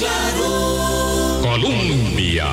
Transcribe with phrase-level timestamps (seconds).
[0.00, 1.40] claro.
[1.42, 2.46] Colombia.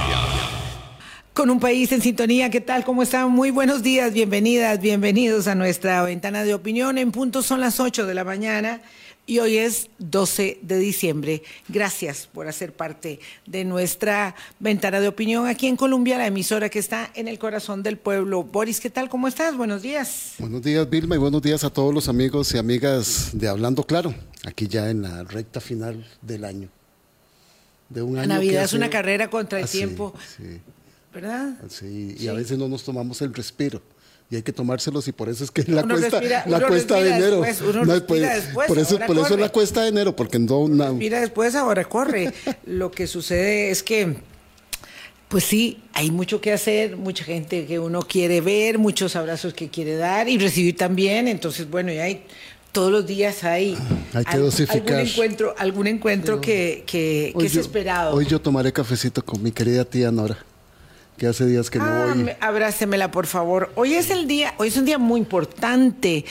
[1.34, 2.84] Con un país en sintonía, ¿qué tal?
[2.84, 3.32] ¿Cómo están?
[3.32, 6.98] Muy buenos días, bienvenidas, bienvenidos a nuestra ventana de opinión.
[6.98, 8.82] En punto son las 8 de la mañana
[9.28, 11.44] y hoy es 12 de diciembre.
[11.70, 16.80] Gracias por hacer parte de nuestra ventana de opinión aquí en Colombia, la emisora que
[16.80, 18.44] está en el corazón del pueblo.
[18.44, 19.08] Boris, ¿qué tal?
[19.08, 19.56] ¿Cómo estás?
[19.56, 20.34] Buenos días.
[20.40, 24.14] Buenos días, Vilma, y buenos días a todos los amigos y amigas de Hablando Claro,
[24.44, 26.77] aquí ya en la recta final del año.
[27.90, 30.14] De un año la Navidad es una carrera contra el ah, tiempo.
[31.14, 31.56] ¿Verdad?
[31.70, 33.82] Sí, y a veces no nos tomamos el respiro
[34.30, 37.38] y hay que tomárselos y por eso es que la cuesta, la cuesta de enero.
[38.06, 40.68] por eso, por eso es la cuesta de enero, porque no...
[40.68, 42.34] Mira, después, ahora corre.
[42.66, 44.18] Lo que sucede es que,
[45.30, 49.70] pues sí, hay mucho que hacer, mucha gente que uno quiere ver, muchos abrazos que
[49.70, 51.30] quiere dar y recibir también.
[51.30, 52.26] Entonces, bueno, ya hay
[52.78, 53.76] todos los días hay,
[54.14, 54.78] hay que dosificar.
[54.78, 58.14] algún encuentro, algún encuentro que, que, es esperado.
[58.16, 60.38] Hoy yo tomaré cafecito con mi querida tía Nora
[61.18, 62.30] que hace días que no ah, voy.
[62.40, 63.72] Abrácemela, por favor.
[63.74, 66.24] Hoy es el día, hoy es un día muy importante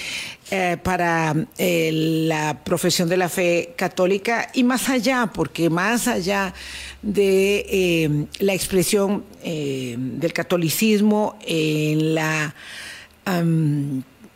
[0.53, 6.55] eh, para eh, la profesión de la fe católica y más allá, porque más allá
[7.03, 12.55] de eh, la expresión del catolicismo en la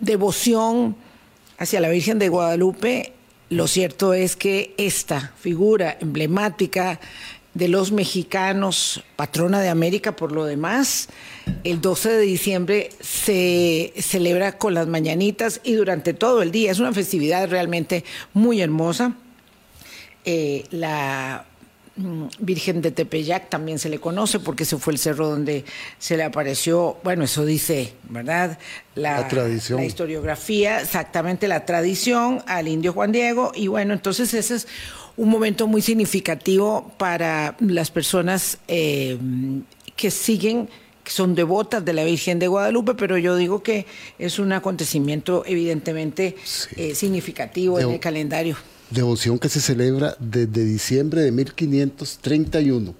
[0.01, 0.97] devoción
[1.61, 3.13] hacia la Virgen de Guadalupe,
[3.51, 6.99] lo cierto es que esta figura emblemática
[7.53, 11.09] de los mexicanos, patrona de América por lo demás.
[11.63, 16.71] El 12 de diciembre se celebra con las mañanitas y durante todo el día.
[16.71, 19.15] Es una festividad realmente muy hermosa.
[20.25, 21.45] Eh, la
[22.39, 25.65] Virgen de Tepeyac también se le conoce porque ese fue el cerro donde
[25.99, 28.59] se le apareció, bueno, eso dice, ¿verdad?
[28.95, 29.81] La, tradición.
[29.81, 33.53] La historiografía, exactamente la tradición al indio Juan Diego.
[33.55, 34.69] Y bueno, entonces ese es
[35.17, 39.19] un momento muy significativo para las personas eh,
[39.97, 40.69] que siguen
[41.05, 43.87] que son devotas de la Virgen de Guadalupe, pero yo digo que
[44.19, 46.37] es un acontecimiento evidentemente
[46.77, 48.57] eh, significativo en el calendario.
[48.91, 52.93] Devoción que se celebra desde diciembre de 1531,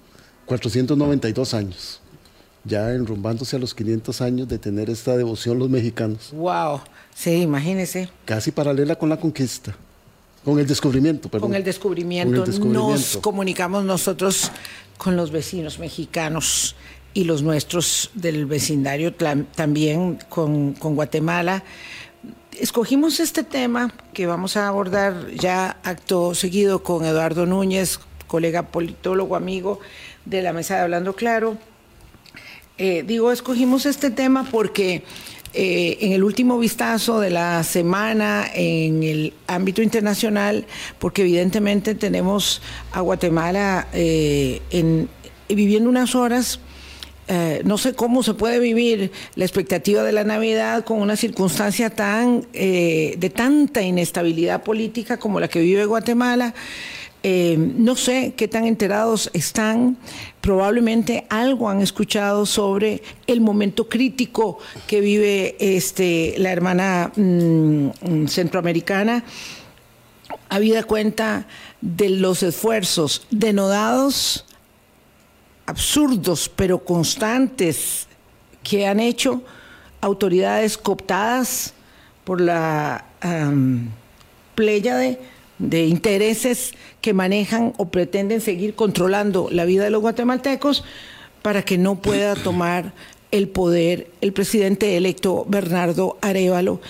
[0.45, 1.99] 492 años,
[2.63, 6.31] ya enrumbándose a los 500 años de tener esta devoción los mexicanos.
[6.31, 6.79] ¡Wow!
[7.13, 8.09] Sí, imagínese.
[8.23, 9.75] Casi paralela con la conquista.
[10.45, 11.49] Con el descubrimiento, perdón.
[11.49, 14.51] Con el descubrimiento, nos comunicamos nosotros
[14.97, 16.75] con los vecinos mexicanos
[17.13, 21.63] y los nuestros del vecindario también con, con Guatemala.
[22.61, 29.35] Escogimos este tema que vamos a abordar ya acto seguido con Eduardo Núñez, colega politólogo
[29.35, 29.79] amigo
[30.25, 31.57] de la mesa de Hablando Claro.
[32.77, 35.03] Eh, digo, escogimos este tema porque
[35.55, 40.67] eh, en el último vistazo de la semana en el ámbito internacional,
[40.99, 42.61] porque evidentemente tenemos
[42.91, 44.61] a Guatemala eh,
[45.49, 46.59] viviendo unas horas.
[47.33, 51.89] Eh, no sé cómo se puede vivir la expectativa de la Navidad con una circunstancia
[51.89, 56.53] tan de tanta inestabilidad política como la que vive Guatemala.
[57.23, 59.95] Eh, no sé qué tan enterados están,
[60.41, 69.23] probablemente algo han escuchado sobre el momento crítico que vive este, la hermana mm, centroamericana,
[70.49, 71.45] habida cuenta
[71.81, 74.45] de los esfuerzos denodados,
[75.65, 78.07] absurdos, pero constantes
[78.63, 79.41] que han hecho
[80.01, 81.73] autoridades cooptadas
[82.23, 83.89] por la um,
[84.55, 85.19] pléyade
[85.57, 90.83] de intereses que manejan o pretenden seguir controlando la vida de los guatemaltecos
[91.41, 92.93] para que no pueda tomar
[93.31, 96.81] el poder el presidente electo Bernardo Arevalo.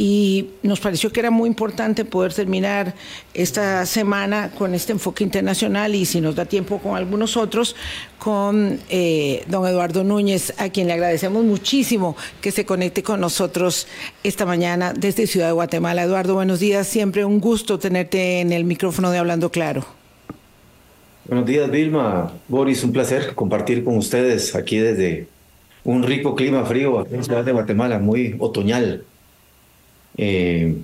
[0.00, 2.94] Y nos pareció que era muy importante poder terminar
[3.34, 7.74] esta semana con este enfoque internacional y si nos da tiempo con algunos otros,
[8.18, 13.88] con eh, don Eduardo Núñez, a quien le agradecemos muchísimo que se conecte con nosotros
[14.22, 16.04] esta mañana desde Ciudad de Guatemala.
[16.04, 16.86] Eduardo, buenos días.
[16.86, 19.84] Siempre un gusto tenerte en el micrófono de Hablando Claro.
[21.26, 22.32] Buenos días, Vilma.
[22.46, 25.26] Boris, un placer compartir con ustedes aquí desde
[25.88, 29.04] un rico clima frío aquí en Ciudad de Guatemala, muy otoñal.
[30.18, 30.76] Eh,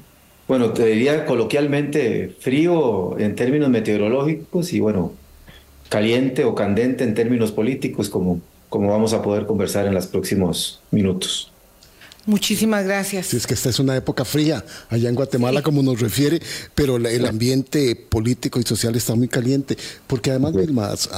[0.49, 5.13] bueno, te diría coloquialmente frío en términos meteorológicos y bueno,
[5.91, 8.41] caliente o candente en términos políticos, como,
[8.71, 11.54] como vamos a poder conversar en los próximos minutos.
[12.27, 13.27] Muchísimas gracias.
[13.27, 16.41] Sí, es que esta es una época fría allá en Guatemala, como nos refiere,
[16.75, 19.77] pero el ambiente político y social está muy caliente.
[20.07, 21.11] Porque además, más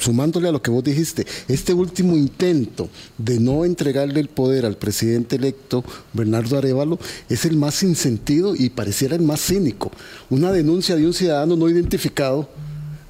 [0.00, 4.76] sumándole a lo que vos dijiste, este último intento de no entregarle el poder al
[4.76, 6.98] presidente electo, Bernardo Arevalo,
[7.28, 9.90] es el más sin sentido y pareciera el más cínico.
[10.30, 12.48] Una denuncia de un ciudadano no identificado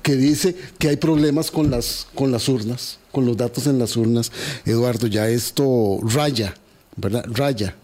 [0.02, 3.94] que dice que hay problemas con las, con las urnas, con los datos en las
[3.94, 4.32] urnas.
[4.64, 6.54] Eduardo, ya esto raya,
[6.98, 7.24] ¿verdad?
[7.28, 7.74] Raya.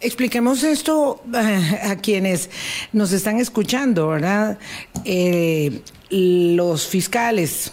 [0.00, 2.50] Expliquemos esto eh, a quienes
[2.92, 4.58] nos están escuchando, ¿verdad?
[5.04, 7.72] Eh, los fiscales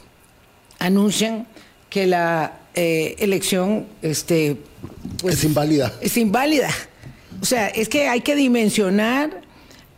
[0.77, 1.47] anuncian
[1.89, 4.57] que la eh, elección este,
[5.19, 5.93] pues, es inválida.
[6.01, 6.69] Es inválida.
[7.41, 9.41] O sea, es que hay que dimensionar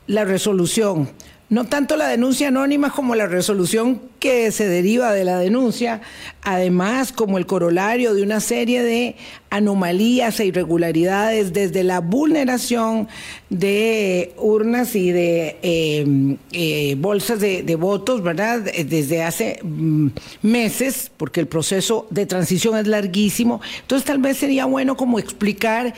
[0.08, 1.10] la resolución
[1.52, 6.00] no tanto la denuncia anónima como la resolución que se deriva de la denuncia,
[6.44, 9.18] además como el corolario de una serie de
[9.50, 13.10] anomalías e irregularidades desde la vulneración
[13.50, 18.62] de urnas y de eh, eh, bolsas de, de, votos, ¿verdad?
[18.62, 20.08] Desde hace mm,
[20.44, 23.60] meses, porque el proceso de transición es larguísimo.
[23.82, 25.94] Entonces tal vez sería bueno como explicar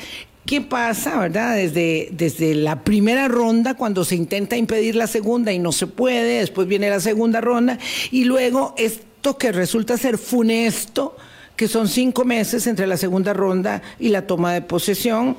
[0.45, 1.56] ¿Qué pasa, verdad?
[1.56, 6.40] Desde, desde la primera ronda, cuando se intenta impedir la segunda y no se puede,
[6.40, 7.80] después viene la segunda ronda,
[8.12, 11.16] y luego esto que resulta ser funesto,
[11.56, 15.38] que son cinco meses entre la segunda ronda y la toma de posesión,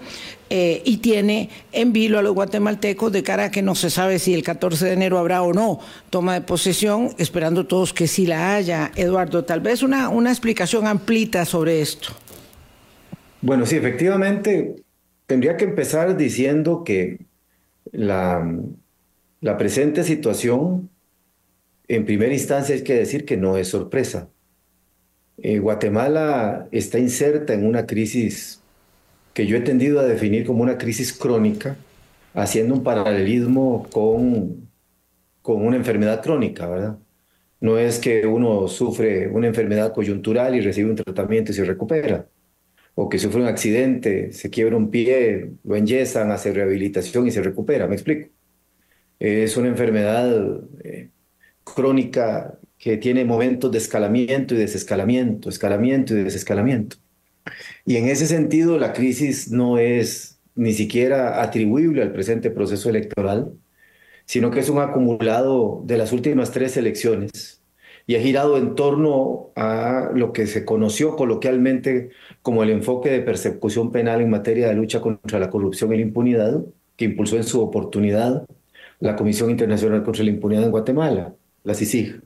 [0.48, 4.18] eh, y tiene en vilo a los guatemaltecos de cara a que no se sabe
[4.18, 8.26] si el 14 de enero habrá o no toma de posesión, esperando todos que sí
[8.26, 8.90] la haya.
[8.96, 12.08] Eduardo, tal vez una, una explicación amplita sobre esto.
[13.42, 14.83] Bueno, sí, efectivamente,
[15.26, 17.26] tendría que empezar diciendo que
[17.92, 18.44] la,
[19.40, 20.90] la presente situación,
[21.88, 24.30] en primera instancia, hay que decir que no es sorpresa.
[25.38, 28.62] Eh, Guatemala está inserta en una crisis
[29.34, 31.76] que yo he tendido a definir como una crisis crónica,
[32.34, 34.70] haciendo un paralelismo con,
[35.42, 36.98] con una enfermedad crónica, ¿verdad?
[37.60, 42.28] No es que uno sufre una enfermedad coyuntural y recibe un tratamiento y se recupera
[42.94, 47.42] o que sufre un accidente, se quiebra un pie, lo enyesan, hace rehabilitación y se
[47.42, 48.30] recupera, me explico.
[49.18, 51.10] Es una enfermedad eh,
[51.64, 56.96] crónica que tiene momentos de escalamiento y desescalamiento, escalamiento y desescalamiento.
[57.84, 63.52] Y en ese sentido, la crisis no es ni siquiera atribuible al presente proceso electoral,
[64.24, 67.63] sino que es un acumulado de las últimas tres elecciones
[68.06, 72.10] y ha girado en torno a lo que se conoció coloquialmente
[72.42, 76.02] como el enfoque de persecución penal en materia de lucha contra la corrupción y la
[76.02, 76.64] impunidad,
[76.96, 78.46] que impulsó en su oportunidad
[79.00, 82.22] la Comisión Internacional contra la Impunidad en Guatemala, la CICIG.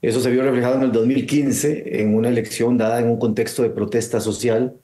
[0.00, 3.70] Eso se vio reflejado en el 2015 en una elección dada en un contexto de
[3.70, 4.74] protesta social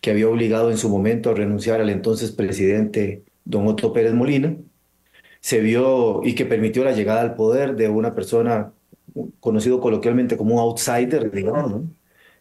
[0.00, 4.56] que había obligado en su momento a renunciar al entonces presidente don Otto Pérez Molina.
[5.40, 8.72] Se vio y que permitió la llegada al poder de una persona
[9.40, 11.82] conocido coloquialmente como un outsider, digamos,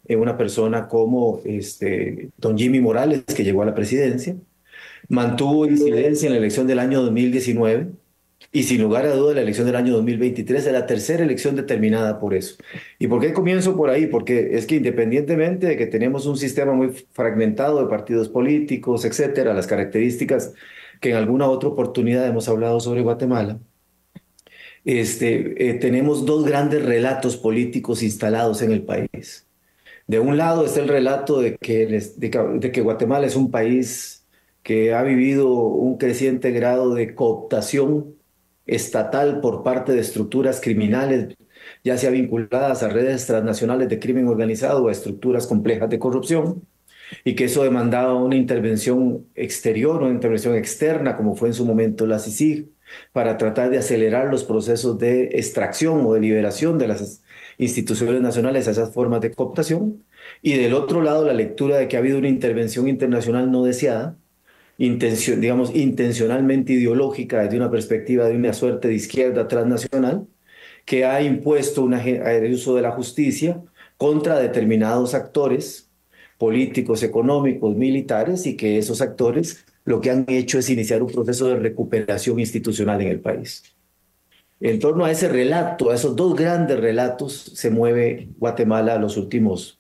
[0.06, 4.36] eh, una persona como este, don Jimmy Morales, que llegó a la presidencia,
[5.10, 7.92] mantuvo incidencia en la elección del año 2019
[8.52, 12.20] y sin lugar a duda la elección del año 2023 es la tercera elección determinada
[12.20, 12.56] por eso.
[13.00, 14.08] ¿Y por qué comienzo por ahí?
[14.08, 19.54] Porque es que independientemente de que tenemos un sistema muy fragmentado de partidos políticos, etcétera,
[19.54, 20.54] las características
[21.02, 23.60] que en alguna otra oportunidad hemos hablado sobre Guatemala,
[24.88, 29.46] este, eh, tenemos dos grandes relatos políticos instalados en el país.
[30.08, 34.26] De un lado está el relato de que, de que Guatemala es un país
[34.64, 38.16] que ha vivido un creciente grado de cooptación
[38.66, 41.36] estatal por parte de estructuras criminales,
[41.84, 46.64] ya sea vinculadas a redes transnacionales de crimen organizado o a estructuras complejas de corrupción,
[47.26, 52.06] y que eso demandaba una intervención exterior, una intervención externa, como fue en su momento
[52.06, 52.70] la CICIG,
[53.12, 57.22] para tratar de acelerar los procesos de extracción o de liberación de las
[57.58, 60.04] instituciones nacionales a esas formas de cooptación.
[60.42, 64.18] Y del otro lado, la lectura de que ha habido una intervención internacional no deseada,
[64.78, 70.28] digamos, intencionalmente ideológica desde una perspectiva de una suerte de izquierda transnacional,
[70.86, 73.62] que ha impuesto una, el uso de la justicia
[73.98, 75.90] contra determinados actores
[76.38, 81.48] políticos, económicos, militares, y que esos actores lo que han hecho es iniciar un proceso
[81.48, 83.64] de recuperación institucional en el país.
[84.60, 89.80] En torno a ese relato, a esos dos grandes relatos, se mueve Guatemala los últimos,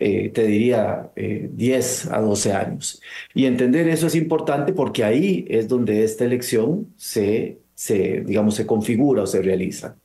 [0.00, 3.00] eh, te diría, 10 eh, a 12 años.
[3.32, 8.66] Y entender eso es importante porque ahí es donde esta elección se, se digamos, se
[8.66, 9.96] configura o se realiza.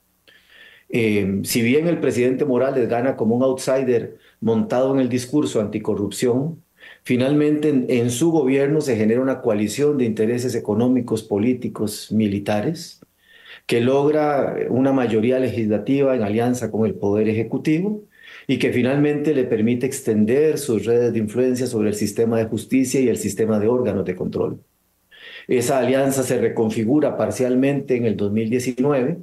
[0.89, 6.63] Eh, si bien el presidente Morales gana como un outsider montado en el discurso anticorrupción,
[7.09, 13.01] Finalmente, en, su gobierno se genera una coalición de intereses económicos, políticos, militares,
[13.65, 18.03] que logra una mayoría legislativa en alianza con el Poder Ejecutivo
[18.45, 23.01] y que finalmente le permite extender sus redes de influencia sobre el sistema de justicia
[23.01, 24.59] y el sistema de órganos de control.
[25.47, 29.17] Esa alianza se reconfigura parcialmente en el 2019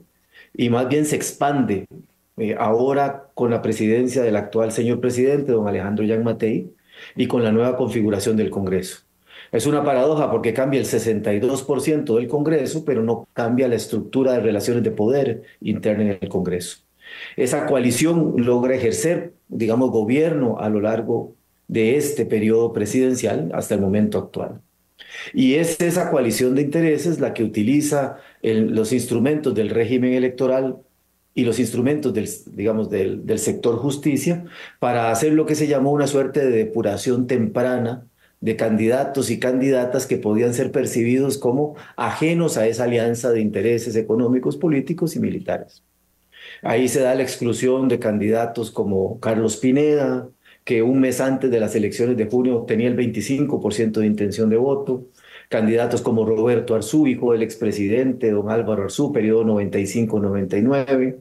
[0.54, 1.86] y más bien se expande
[2.36, 6.76] eh, ahora con la presidencia del actual señor presidente, don Alejandro Yang Matei,
[7.14, 9.00] y con la nueva configuración del Congreso.
[9.52, 14.40] Es una paradoja porque cambia el 62% del Congreso, pero no cambia la estructura de
[14.40, 16.78] relaciones de poder interna en el Congreso.
[17.36, 21.34] Esa coalición logra ejercer, digamos, gobierno a lo largo
[21.68, 24.60] de este periodo presidencial hasta el momento actual.
[25.32, 30.78] Y es esa coalición de intereses la que utiliza los instrumentos del régimen electoral
[31.36, 34.46] y los instrumentos del, digamos, del, sector justicia
[34.80, 38.06] para hacer lo que se llamó una suerte de depuración temprana
[38.40, 43.96] de candidatos y candidatas que podían ser percibidos como ajenos a esa alianza de intereses
[43.96, 45.84] económicos, políticos y militares.
[46.62, 50.30] Ahí se da la exclusión de candidatos como Carlos Pineda,
[50.64, 54.56] que un mes antes de las elecciones de junio tenía el 25% de intención de
[54.56, 55.06] voto,
[55.50, 61.20] candidatos como Roberto Arzú, hijo del expresidente don Álvaro Arzú, periodo 95-99,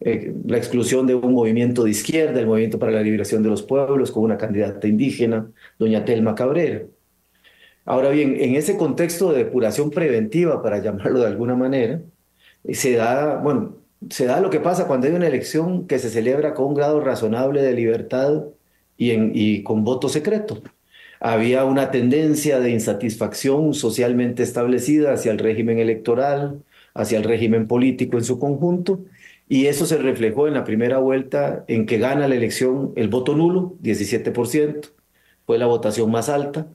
[0.00, 3.62] eh, la exclusión de un movimiento de izquierda, el Movimiento para la Liberación de los
[3.62, 6.82] Pueblos, con una candidata indígena, doña Telma Cabrera.
[7.84, 12.02] Ahora bien, en ese contexto de depuración preventiva, para llamarlo de alguna manera,
[12.70, 13.76] se da, bueno,
[14.10, 17.00] se da lo que pasa cuando hay una elección que se celebra con un grado
[17.00, 18.44] razonable de libertad
[18.96, 20.62] y con voto secreto.
[21.20, 26.62] Había una tendencia de insatisfacción socialmente establecida hacia el régimen electoral,
[26.94, 29.00] hacia el régimen político en su conjunto,
[29.48, 33.34] y eso se reflejó en la primera vuelta en que gana la elección el voto
[33.34, 34.90] nulo, 17%,
[35.46, 36.68] fue la votación más alta.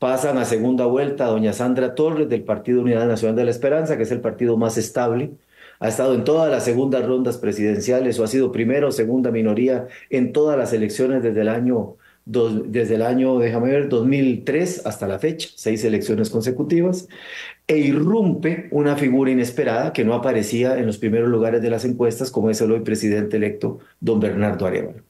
[0.00, 3.96] Pasan a segunda vuelta a doña Sandra Torres del Partido Unidad Nacional de la Esperanza,
[3.96, 5.32] que es el partido más estable.
[5.78, 9.86] Ha estado en todas las segundas rondas presidenciales o ha sido primera o segunda minoría
[10.10, 11.96] en todas las elecciones desde el año
[12.30, 17.08] desde el año, déjame ver, 2003 hasta la fecha, seis elecciones consecutivas,
[17.66, 22.30] e irrumpe una figura inesperada que no aparecía en los primeros lugares de las encuestas,
[22.30, 25.02] como es el hoy presidente electo, don Bernardo Arevalo.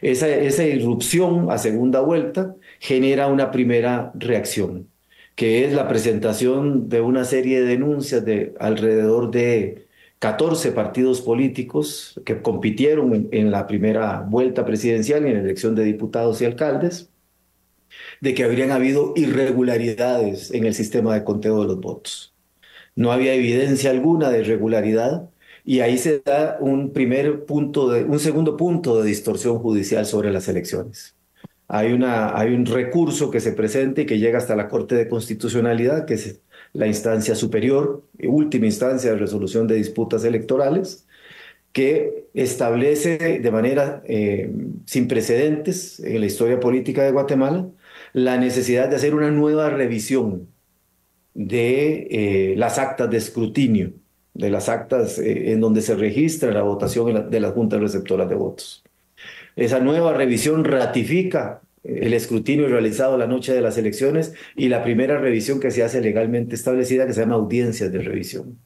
[0.00, 4.88] Esa, esa irrupción a segunda vuelta genera una primera reacción,
[5.36, 9.81] que es la presentación de una serie de denuncias de alrededor de
[10.22, 15.82] 14 partidos políticos que compitieron en, la primera vuelta presidencial y en la elección de
[15.82, 17.10] diputados y alcaldes,
[18.20, 22.36] de que habrían habido irregularidades en el sistema de conteo de los votos.
[22.94, 25.28] No había evidencia alguna de irregularidad
[25.64, 30.30] y ahí se da un primer punto de, un segundo punto de distorsión judicial sobre
[30.30, 31.16] las elecciones.
[31.66, 35.08] Hay, una, hay un recurso que se presenta y que llega hasta la Corte de
[35.08, 36.40] Constitucionalidad, que es
[36.72, 41.06] la instancia superior, última instancia de resolución de disputas electorales,
[41.72, 44.52] que establece de manera eh,
[44.86, 47.66] sin precedentes en la historia política de Guatemala
[48.12, 50.48] la necesidad de hacer una nueva revisión
[51.34, 53.92] de eh, las actas de escrutinio,
[54.34, 58.34] de las actas eh, en donde se registra la votación de las juntas receptoras de
[58.34, 58.84] votos.
[59.56, 65.18] Esa nueva revisión ratifica el escrutinio realizado la noche de las elecciones y la primera
[65.18, 68.58] revisión que se hace legalmente establecida que se llama audiencias de revisión.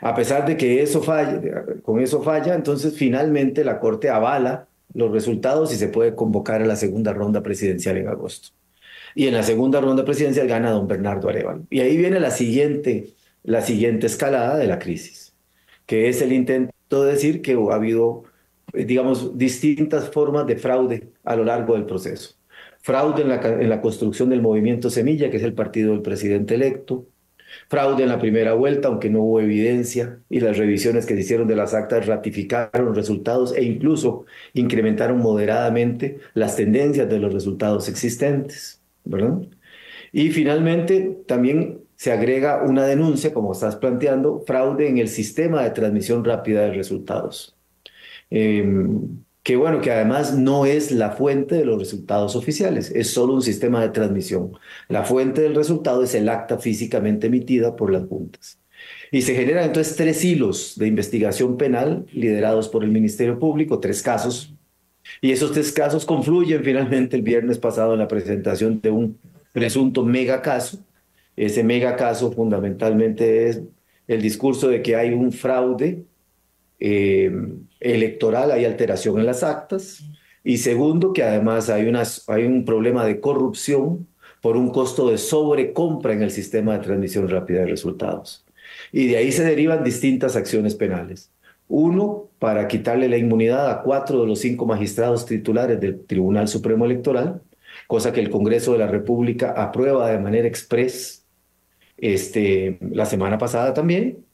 [0.00, 1.40] A pesar de que eso falla,
[1.82, 6.66] con eso falla, entonces finalmente la Corte avala los resultados y se puede convocar a
[6.66, 8.48] la segunda ronda presidencial en agosto.
[9.14, 11.66] Y en la segunda ronda presidencial gana don Bernardo Arevalo.
[11.68, 13.10] Y ahí viene la siguiente,
[13.42, 15.34] la siguiente escalada de la crisis,
[15.84, 18.24] que es el intento de decir que ha habido
[18.72, 22.34] eh, digamos, distintas formas de fraude a lo largo del proceso.
[22.82, 26.54] Fraude en la, en la construcción del movimiento Semilla, que es el partido del presidente
[26.54, 27.06] electo.
[27.68, 31.46] Fraude en la primera vuelta, aunque no hubo evidencia, y las revisiones que se hicieron
[31.46, 38.80] de las actas ratificaron resultados e incluso incrementaron moderadamente las tendencias de los resultados existentes.
[39.04, 39.40] ¿verdad?
[40.12, 45.70] Y finalmente, también se agrega una denuncia, como estás planteando, fraude en el sistema de
[45.70, 47.56] transmisión rápida de resultados.
[48.30, 53.34] Em, que bueno, que además no es la fuente de los resultados oficiales, es solo
[53.34, 54.52] un sistema de transmisión.
[54.88, 58.58] La fuente del resultado es el acta físicamente emitida por las juntas.
[59.10, 64.02] Y se generan entonces tres hilos de investigación penal liderados por el Ministerio Público, tres
[64.02, 64.54] casos.
[65.20, 69.18] Y esos tres casos confluyen finalmente el viernes pasado en la presentación de un
[69.52, 70.78] presunto mega caso.
[71.36, 73.62] Ese mega caso fundamentalmente es
[74.06, 76.04] el discurso de que hay un fraude
[76.80, 77.30] eh,
[77.78, 80.02] electoral, hay alteración en las actas.
[80.42, 81.92] Y segundo, que además hay,
[82.28, 84.08] hay un problema de corrupción
[84.40, 88.46] por un costo de sobrecompra en el sistema de transmisión rápida de resultados.
[88.90, 91.30] Y de ahí se derivan distintas acciones penales.
[91.68, 96.86] Uno, para quitarle la inmunidad a cuatro de los cinco magistrados titulares del Tribunal Supremo
[96.86, 97.42] Electoral,
[97.86, 101.26] cosa que el Congreso de la República aprueba de manera express
[101.98, 104.24] este, la semana pasada también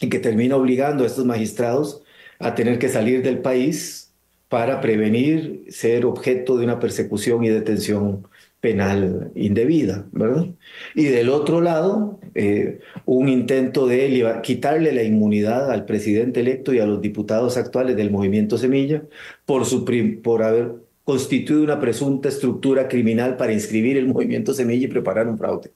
[0.00, 2.02] y que termina obligando a estos magistrados
[2.38, 4.12] a tener que salir del país
[4.48, 8.28] para prevenir ser objeto de una persecución y detención
[8.60, 10.46] penal indebida, ¿verdad?
[10.94, 16.78] Y del otro lado, eh, un intento de quitarle la inmunidad al presidente electo y
[16.78, 19.02] a los diputados actuales del movimiento Semilla
[19.44, 19.84] por, su
[20.22, 20.74] por haber
[21.04, 25.70] constituido una presunta estructura criminal para inscribir el movimiento Semilla y preparar un fraude.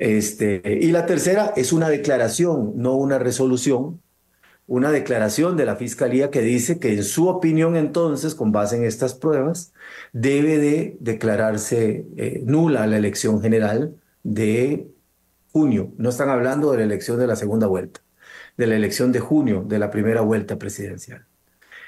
[0.00, 4.00] Este, y la tercera es una declaración, no una resolución,
[4.66, 8.84] una declaración de la Fiscalía que dice que en su opinión entonces, con base en
[8.84, 9.74] estas pruebas,
[10.14, 14.88] debe de declararse eh, nula la elección general de
[15.52, 15.92] junio.
[15.98, 18.00] No están hablando de la elección de la segunda vuelta,
[18.56, 21.26] de la elección de junio de la primera vuelta presidencial.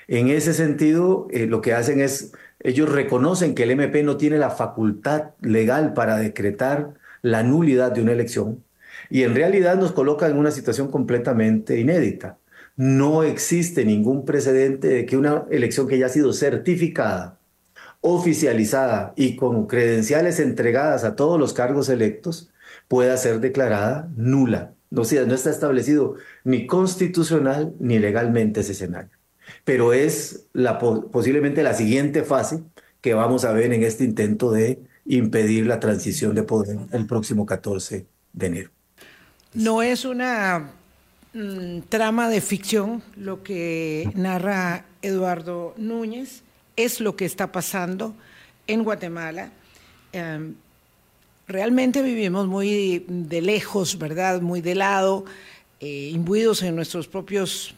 [0.07, 4.37] En ese sentido, eh, lo que hacen es, ellos reconocen que el MP no tiene
[4.37, 8.65] la facultad legal para decretar la nulidad de una elección
[9.11, 12.39] y en realidad nos coloca en una situación completamente inédita.
[12.77, 17.39] No existe ningún precedente de que una elección que ya ha sido certificada,
[18.01, 22.51] oficializada y con credenciales entregadas a todos los cargos electos
[22.89, 24.73] pueda ser declarada nula.
[24.91, 29.11] no está establecido ni constitucional ni legalmente ese escenario.
[29.65, 32.63] Pero es la, posiblemente la siguiente fase
[33.01, 37.47] que vamos a ver en este intento de impedir la transición de poder el próximo
[37.47, 38.71] 14 de enero.
[39.55, 40.73] No es una
[41.35, 46.43] mm, trama de ficción lo que narra Eduardo Núñez,
[46.77, 48.15] es lo que está pasando
[48.67, 49.51] en Guatemala.
[50.13, 50.55] Em,
[51.47, 54.41] realmente vivimos muy de lejos, ¿verdad?
[54.41, 55.25] Muy de lado,
[55.81, 57.75] eh, imbuidos en nuestros propios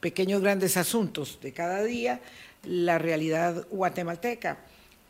[0.00, 2.20] pequeños grandes asuntos de cada día,
[2.64, 4.58] la realidad guatemalteca.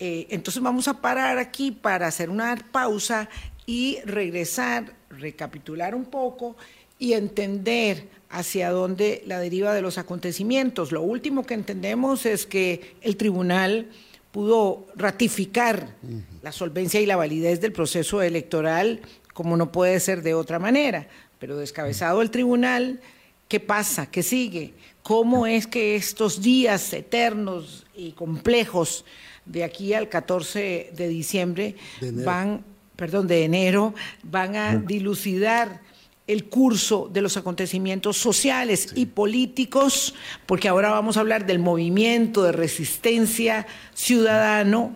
[0.04, 3.28] Eh, entonces vamos a parar aquí para hacer una pausa
[3.66, 6.56] y regresar, recapitular un poco
[6.98, 10.90] y entender hacia dónde la deriva de los acontecimientos.
[10.90, 13.90] Lo último que entendemos es que el tribunal
[14.32, 15.94] pudo ratificar
[16.42, 21.06] la solvencia y la validez del proceso electoral como no puede ser de otra manera,
[21.38, 22.98] pero descabezado el tribunal,
[23.46, 24.10] ¿qué pasa?
[24.10, 24.74] ¿Qué sigue?
[25.04, 29.04] ¿Cómo es que estos días eternos y complejos
[29.44, 32.64] de aquí al 14 de diciembre van,
[32.96, 35.80] perdón, de enero, van a dilucidar
[36.26, 40.14] el curso de los acontecimientos sociales y políticos,
[40.46, 44.92] porque ahora vamos a hablar del movimiento de resistencia ciudadano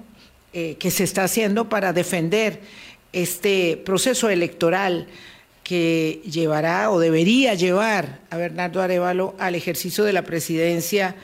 [0.53, 2.61] eh, que se está haciendo para defender
[3.13, 5.09] este proceso electoral
[5.65, 11.17] que llevará o debería llevar a Bernardo Arevalo al ejercicio de la presidencia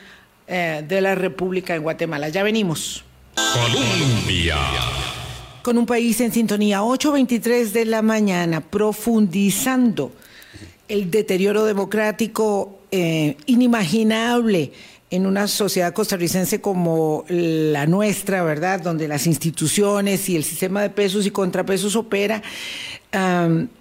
[0.47, 2.27] eh, de la República en Guatemala.
[2.27, 3.05] Ya venimos.
[3.35, 4.57] Colombia.
[5.61, 10.11] Con un país en sintonía, 8.23 de la mañana, profundizando
[10.87, 14.71] el deterioro democrático eh, inimaginable
[15.09, 18.81] en una sociedad costarricense como la nuestra, ¿verdad?
[18.81, 22.41] Donde las instituciones y el sistema de pesos y contrapesos opera,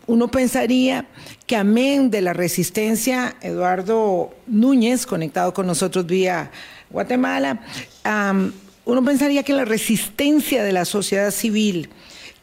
[0.06, 1.06] uno pensaría
[1.46, 6.50] que amén de la resistencia, Eduardo Núñez, conectado con nosotros vía
[6.90, 7.62] Guatemala,
[8.84, 11.88] uno pensaría que la resistencia de la sociedad civil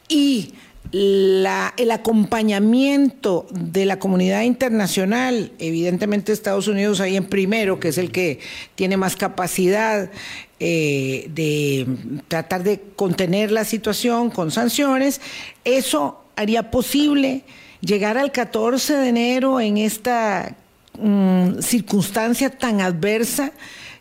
[0.08, 0.54] y
[0.92, 8.10] el acompañamiento de la comunidad internacional, evidentemente Estados Unidos ahí en primero, que es el
[8.10, 8.40] que
[8.74, 10.10] tiene más capacidad
[10.58, 11.86] eh, de
[12.26, 15.20] tratar de contener la situación con sanciones,
[15.64, 17.44] eso haría posible
[17.80, 20.56] llegar al 14 de enero en esta
[20.98, 23.52] mm, circunstancia tan adversa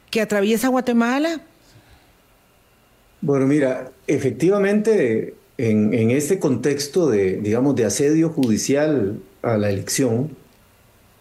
[0.10, 1.41] que atraviesa Guatemala?
[3.21, 10.38] Bueno, mira, efectivamente, en, este contexto de, digamos, de asedio judicial a la elección,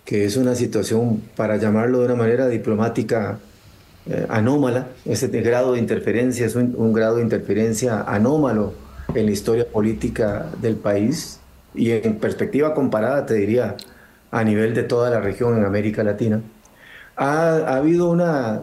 [0.05, 3.41] que es una situación, para llamarlo de una manera diplomática,
[4.07, 8.75] eh, anómala, ese grado de interferencia es un, grado de interferencia anómalo
[9.15, 11.41] en la historia política del país
[11.75, 13.77] y en perspectiva comparada, te diría,
[14.31, 16.41] a nivel de toda la región en América Latina.
[17.17, 18.63] ha habido una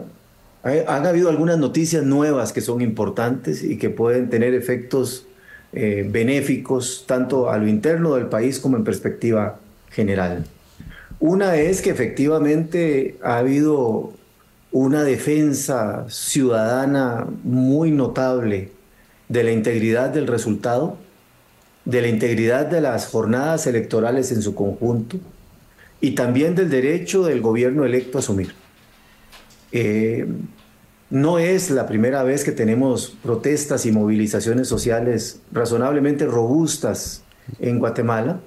[0.86, 5.26] han habido algunas noticias nuevas que son importantes y que pueden tener efectos
[5.72, 9.58] eh, benéficos tanto a lo interno del país como en perspectiva
[9.90, 10.44] general.
[11.20, 14.12] Una es que efectivamente ha habido
[14.72, 18.72] una defensa ciudadana muy notable
[19.28, 20.96] de la integridad del resultado,
[21.84, 25.18] de la integridad de las jornadas electorales en su conjunto
[26.00, 28.54] y también del derecho del gobierno electo a asumir.
[29.72, 30.26] Eh,
[31.10, 37.22] no es la primera vez que tenemos protestas y movilizaciones sociales razonablemente robustas
[37.60, 38.40] en Guatemala.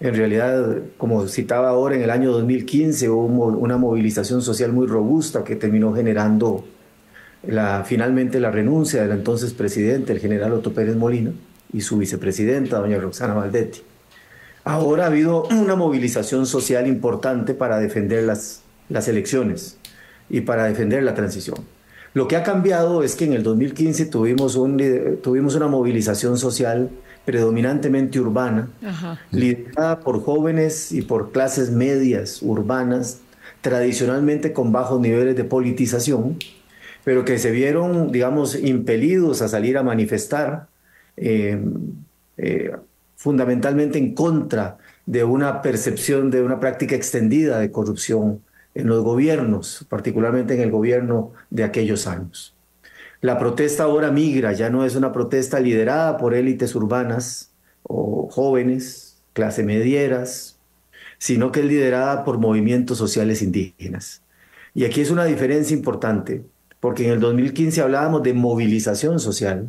[0.00, 5.44] En realidad, como citaba ahora, en el año 2015 hubo una movilización social muy robusta
[5.44, 6.64] que terminó generando
[7.46, 11.32] la, finalmente la renuncia del entonces presidente, el general Otto Pérez Molina,
[11.72, 13.80] y su vicepresidenta, doña Roxana Valdetti.
[14.64, 19.76] Ahora ha habido una movilización social importante para defender las, las elecciones
[20.30, 21.58] y para defender la transición.
[22.14, 24.76] Lo que ha cambiado es que en el 2015 tuvimos, un,
[25.22, 26.90] tuvimos una movilización social
[27.24, 28.68] predominantemente urbana,
[29.30, 33.20] liderada por jóvenes y por clases medias urbanas,
[33.60, 36.36] tradicionalmente con bajos niveles de politización,
[37.04, 40.66] pero que se vieron, digamos, impelidos a salir a manifestar,
[41.16, 41.60] eh,
[42.36, 42.72] eh,
[43.16, 48.42] fundamentalmente en contra de una percepción de una práctica extendida de corrupción
[48.74, 52.54] en los gobiernos, particularmente en el gobierno de aquellos años.
[53.20, 59.22] La protesta ahora migra, ya no es una protesta liderada por élites urbanas o jóvenes,
[59.32, 60.58] clase medieras,
[61.18, 64.22] sino que es liderada por movimientos sociales indígenas.
[64.74, 66.44] Y aquí es una diferencia importante
[66.80, 69.68] porque en el 2015 hablábamos de movilización social,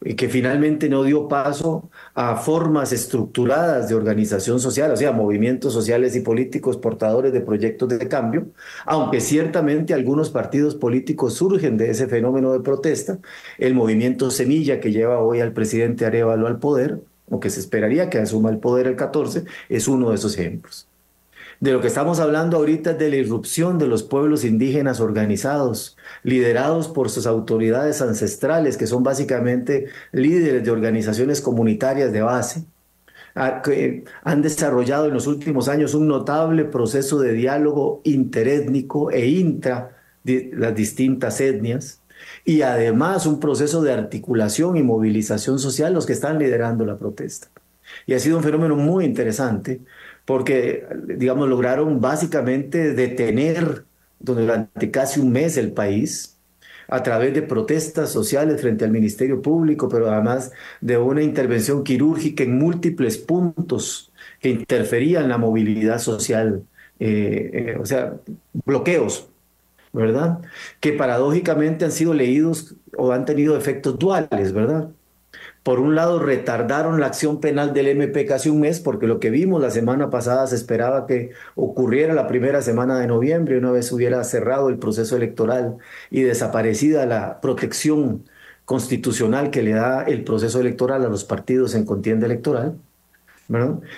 [0.00, 6.16] que finalmente no dio paso a formas estructuradas de organización social, o sea, movimientos sociales
[6.16, 8.46] y políticos portadores de proyectos de cambio,
[8.86, 13.18] aunque ciertamente algunos partidos políticos surgen de ese fenómeno de protesta,
[13.58, 18.10] el movimiento Semilla que lleva hoy al presidente Arevalo al poder, o que se esperaría
[18.10, 20.89] que asuma el poder el 14, es uno de esos ejemplos.
[21.60, 25.98] De lo que estamos hablando ahorita es de la irrupción de los pueblos indígenas organizados,
[26.22, 32.64] liderados por sus autoridades ancestrales, que son básicamente líderes de organizaciones comunitarias de base,
[33.62, 39.98] que han desarrollado en los últimos años un notable proceso de diálogo interétnico e intra
[40.24, 42.00] de las distintas etnias
[42.46, 47.48] y además un proceso de articulación y movilización social los que están liderando la protesta.
[48.06, 49.80] Y ha sido un fenómeno muy interesante
[50.24, 53.84] porque, digamos, lograron básicamente detener
[54.18, 56.36] durante casi un mes el país
[56.88, 62.42] a través de protestas sociales frente al Ministerio Público, pero además de una intervención quirúrgica
[62.42, 66.64] en múltiples puntos que interferían la movilidad social,
[66.98, 68.16] eh, eh, o sea,
[68.64, 69.28] bloqueos,
[69.92, 70.40] ¿verdad?
[70.80, 74.90] Que paradójicamente han sido leídos o han tenido efectos duales, ¿verdad?
[75.62, 79.28] Por un lado, retardaron la acción penal del MP casi un mes, porque lo que
[79.28, 83.92] vimos la semana pasada se esperaba que ocurriera la primera semana de noviembre, una vez
[83.92, 85.76] hubiera cerrado el proceso electoral
[86.10, 88.24] y desaparecida la protección
[88.64, 92.76] constitucional que le da el proceso electoral a los partidos en contienda electoral,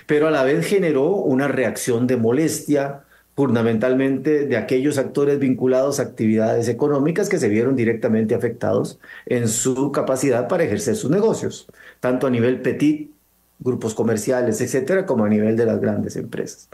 [0.07, 3.05] pero a la vez generó una reacción de molestia,
[3.43, 9.91] fundamentalmente de aquellos actores vinculados a actividades económicas que se vieron directamente afectados en su
[9.91, 11.67] capacidad para ejercer sus negocios,
[11.99, 13.11] tanto a nivel petit,
[13.59, 16.69] grupos comerciales, etcétera, como a nivel de las grandes empresas.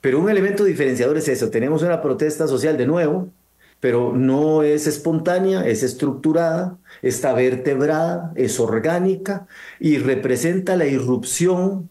[0.00, 3.28] Pero un elemento diferenciador es eso, tenemos una protesta social de nuevo,
[3.80, 9.48] pero no es espontánea, es estructurada, está vertebrada, es orgánica
[9.80, 11.90] y representa la irrupción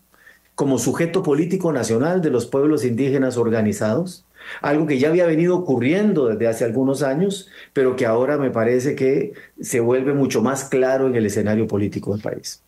[0.62, 4.26] como sujeto político nacional de los pueblos indígenas organizados,
[4.62, 8.94] algo que ya había venido ocurriendo desde hace algunos años, pero que ahora me parece
[8.94, 12.62] que se vuelve mucho más claro en el escenario político del país.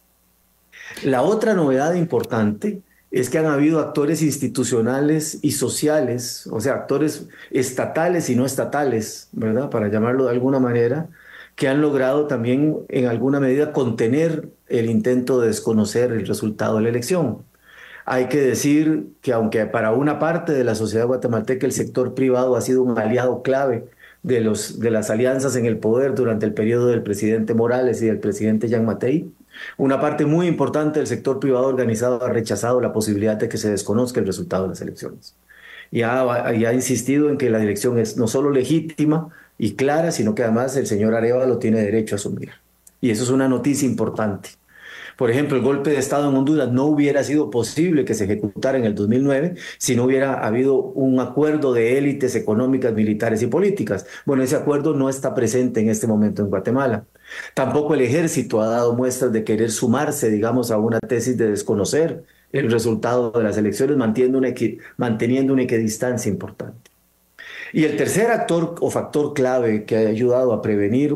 [1.03, 7.27] La otra novedad importante es que han habido actores institucionales y sociales, o sea, actores
[7.51, 9.69] estatales y no estatales, ¿verdad?
[9.69, 11.09] Para llamarlo de alguna manera,
[11.55, 16.81] que han logrado también en alguna medida contener el intento de desconocer el resultado de
[16.81, 17.52] la elección.
[18.05, 22.55] Hay que decir que aunque para una parte de la sociedad guatemalteca el sector privado
[22.55, 23.85] ha sido un aliado clave
[24.23, 28.07] de, los, de las alianzas en el poder durante el periodo del presidente Morales y
[28.07, 29.31] del presidente Jean Matei,
[29.77, 33.69] una parte muy importante del sector privado organizado ha rechazado la posibilidad de que se
[33.69, 35.35] desconozca el resultado de las elecciones.
[35.91, 40.43] Y ha, insistido en que la elección es no solo legítima y clara, sino que
[40.43, 41.13] además el señor
[41.47, 42.49] lo tiene derecho a asumir.
[42.99, 44.49] Y eso es una noticia importante.
[45.17, 48.77] Por ejemplo, el golpe de Estado en Honduras no hubiera sido posible que se ejecutara
[48.77, 54.05] en el 2009 si no hubiera habido un acuerdo de élites económicas, militares y políticas.
[54.25, 57.05] Bueno, ese acuerdo no está presente en este momento en Guatemala.
[57.53, 62.23] Tampoco el ejército ha dado muestras de querer sumarse, digamos, a una tesis de desconocer
[62.51, 64.53] el resultado de las elecciones, manteniendo una,
[64.97, 66.91] manteniendo una equidistancia importante.
[67.73, 71.15] Y el tercer actor o factor clave que ha ayudado a prevenir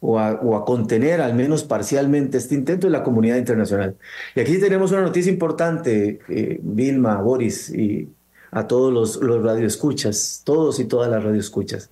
[0.00, 3.96] o a, contener al menos parcialmente este intento de la comunidad internacional.
[4.34, 8.08] Y aquí tenemos una noticia importante, eh, Vilma, Boris y
[8.50, 11.90] a todos los, los radioescuchas, todos y todas las radioescuchas.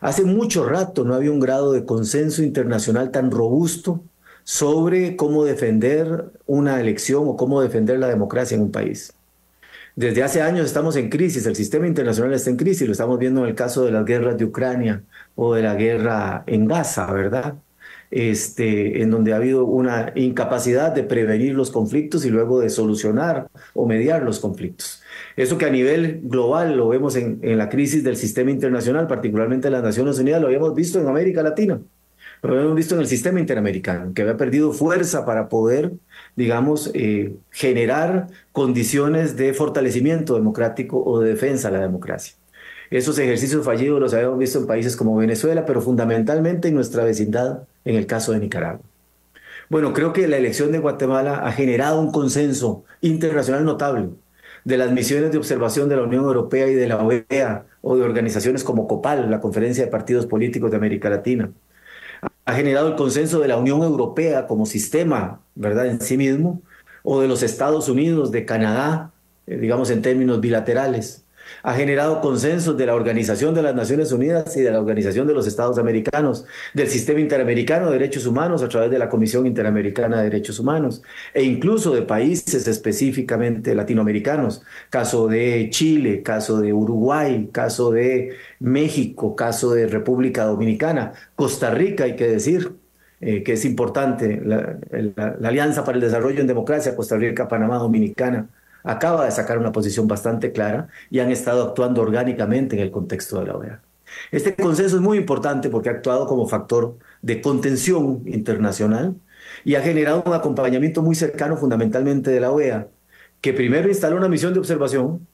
[0.00, 4.02] Hace mucho rato no había un grado de consenso internacional tan robusto
[4.44, 9.12] sobre cómo defender una elección o cómo defender la democracia en un país.
[9.96, 13.42] Desde hace años estamos en crisis, el sistema internacional está en crisis, lo estamos viendo
[13.42, 15.02] en el caso de las guerras de Ucrania
[15.40, 17.54] o de la guerra en Gaza, ¿verdad?
[18.10, 23.48] Este, en donde ha habido una incapacidad de prevenir los conflictos y luego de solucionar
[23.72, 25.02] o mediar los conflictos.
[25.36, 29.68] Eso que a nivel global lo vemos en, en la crisis del sistema internacional, particularmente
[29.68, 31.80] en las Naciones Unidas, lo habíamos visto en América Latina,
[32.42, 35.92] lo habíamos visto en el sistema interamericano, que había perdido fuerza para poder
[36.38, 42.34] digamos, eh, generar condiciones de fortalecimiento democrático o de defensa a la democracia.
[42.90, 47.64] Esos ejercicios fallidos los habíamos visto en países como Venezuela, pero fundamentalmente en nuestra vecindad,
[47.84, 48.80] en el caso de Nicaragua.
[49.68, 54.08] Bueno, creo que la elección de Guatemala ha generado un consenso internacional notable
[54.64, 58.02] de las misiones de observación de la Unión Europea y de la OEA o de
[58.02, 61.50] organizaciones como COPAL, la Conferencia de Partidos Políticos de América Latina,
[62.46, 66.62] ha generado el consenso de la Unión Europea como sistema, ¿verdad?, en sí mismo,
[67.02, 69.12] o de los Estados Unidos, de Canadá,
[69.46, 71.24] eh, digamos en términos bilaterales
[71.62, 75.34] ha generado consensos de la Organización de las Naciones Unidas y de la Organización de
[75.34, 80.18] los Estados Americanos, del Sistema Interamericano de Derechos Humanos a través de la Comisión Interamericana
[80.18, 81.02] de Derechos Humanos,
[81.34, 89.36] e incluso de países específicamente latinoamericanos, caso de Chile, caso de Uruguay, caso de México,
[89.36, 92.72] caso de República Dominicana, Costa Rica, hay que decir,
[93.20, 94.78] eh, que es importante, la,
[95.40, 98.48] la Alianza para el Desarrollo en Democracia, Costa Rica, Panamá, Dominicana,
[98.88, 103.38] acaba de sacar una posición bastante clara y han estado actuando orgánicamente en el contexto
[103.38, 103.82] de la OEA.
[104.32, 109.14] Este consenso es muy importante porque ha actuado como factor de contención internacional
[109.62, 112.88] y ha generado un acompañamiento muy cercano fundamentalmente de la OEA,
[113.42, 115.28] que primero instaló una misión de observación,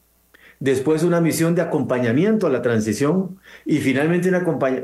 [0.59, 4.29] después una misión de acompañamiento a la transición y finalmente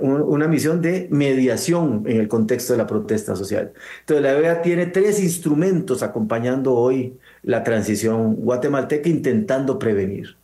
[0.01, 3.73] una, misión de mediación en el contexto de la protesta social.
[4.01, 10.37] Entonces la OEA tiene tres instrumentos acompañando hoy la transición guatemalteca intentando prevenir.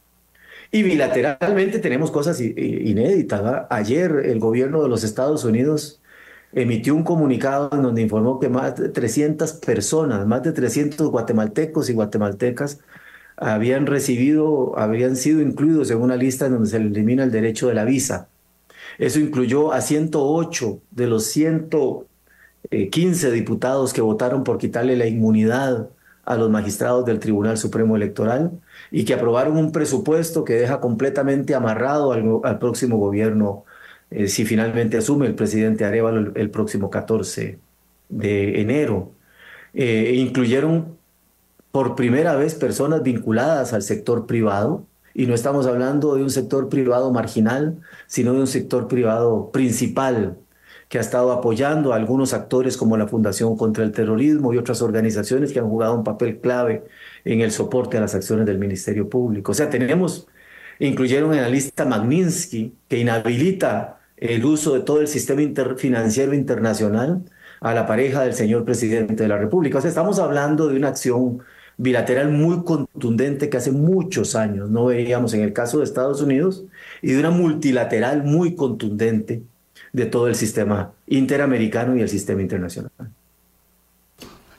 [0.71, 3.65] Y bilateralmente tenemos cosas inéditas.
[3.69, 6.01] Ayer el gobierno de los Estados Unidos
[6.53, 11.89] emitió un comunicado en donde informó que más de 300 personas, más de 300 guatemaltecos
[11.89, 12.79] y guatemaltecas
[13.37, 17.75] habían recibido, habrían sido incluidos en una lista en donde se elimina el derecho de
[17.75, 18.29] la visa.
[18.97, 25.89] Eso incluyó a 108 de los 115 diputados que votaron por quitarle la inmunidad
[26.25, 28.51] a los magistrados del Tribunal Supremo Electoral
[28.91, 33.63] y que aprobaron un presupuesto que deja completamente amarrado al, próximo gobierno
[34.09, 37.59] eh, si finalmente asume el presidente Arevalo el, próximo 14
[38.09, 39.11] de enero.
[39.73, 40.96] Eh, incluyeron
[41.77, 46.69] por primera vez personas vinculadas al sector privado, y no estamos hablando de un sector
[46.69, 50.39] privado marginal, sino de un sector privado principal,
[50.89, 54.81] que ha estado apoyando a algunos actores como la Fundación contra el Terrorismo y otras
[54.81, 56.83] organizaciones que han jugado un papel clave
[57.23, 59.51] en el soporte a las acciones del Ministerio Público.
[59.51, 60.27] O sea, tenemos,
[60.79, 65.43] incluyeron en la lista Magnitsky, que inhabilita el uso de todo el sistema
[65.77, 67.21] financiero internacional
[67.59, 69.77] a la pareja del señor presidente de la República.
[69.77, 71.43] O sea, estamos hablando de una acción
[71.77, 76.63] bilateral muy contundente que hace muchos años no veíamos en el caso de Estados Unidos
[77.01, 79.43] y de una multilateral muy contundente
[79.93, 82.91] de todo el sistema interamericano y el sistema internacional.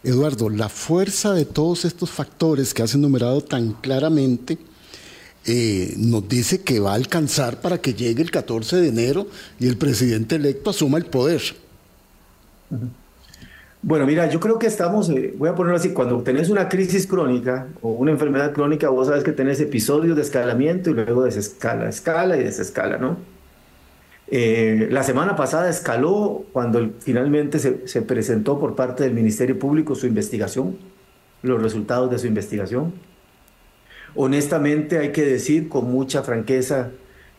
[0.05, 4.57] Eduardo, la fuerza de todos estos factores que has enumerado tan claramente
[5.45, 9.27] eh, nos dice que va a alcanzar para que llegue el 14 de enero
[9.59, 11.43] y el presidente electo asuma el poder.
[13.81, 17.07] Bueno, mira, yo creo que estamos, eh, voy a ponerlo así, cuando tenés una crisis
[17.07, 21.89] crónica o una enfermedad crónica, vos sabes que tenés episodios de escalamiento y luego desescala,
[21.89, 23.17] escala y desescala, ¿no?
[24.31, 30.07] Eh, la semana pasada escaló cuando finalmente se, presentó por parte del Ministerio Público su
[30.07, 30.77] investigación,
[31.43, 32.93] los resultados de su investigación.
[34.15, 36.91] Honestamente hay que decir con mucha franqueza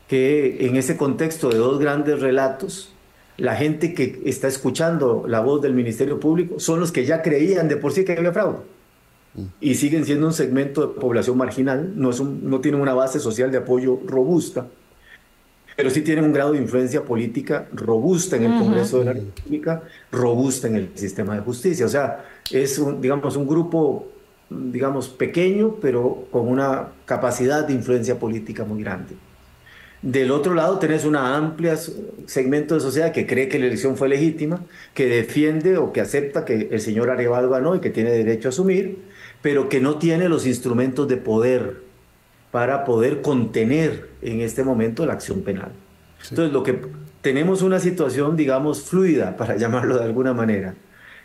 [0.08, 2.96] que en ese contexto de dos grandes relatos,
[3.40, 7.68] la gente que está escuchando la voz del Ministerio Público son los que ya creían
[7.68, 8.60] de por sí que había fraude.
[9.34, 9.44] Mm.
[9.62, 13.52] Y siguen siendo un segmento de población marginal, no, es no tienen una base social
[13.52, 14.68] de apoyo robusta
[15.80, 19.82] pero sí tienen un grado de influencia política robusta en el Congreso de la República,
[20.12, 21.86] robusta en el sistema de justicia.
[21.86, 24.06] O sea, es, un, digamos, un grupo,
[24.50, 29.16] digamos, pequeño, pero con una capacidad de influencia política muy grande.
[30.02, 31.74] Del otro lado tenés un amplio
[32.26, 34.62] segmento de sociedad que cree que la elección fue legítima,
[34.94, 38.52] que defiende o que acepta que el señor Arevalo ganó y que tiene derecho a
[38.52, 39.00] asumir,
[39.42, 41.82] pero que no tiene los instrumentos de poder
[42.52, 45.72] para poder contener en este momento la acción penal.
[46.30, 46.80] Entonces, lo que
[47.22, 50.76] tenemos una situación, digamos, fluida, para llamarlo de alguna manera.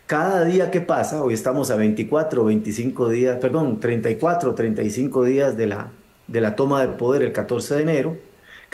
[0.05, 5.23] Cada día que pasa, hoy estamos a 24 o 25 días, perdón, 34 o 35
[5.23, 5.91] días de la
[6.27, 8.17] de la toma de poder el 14 de enero,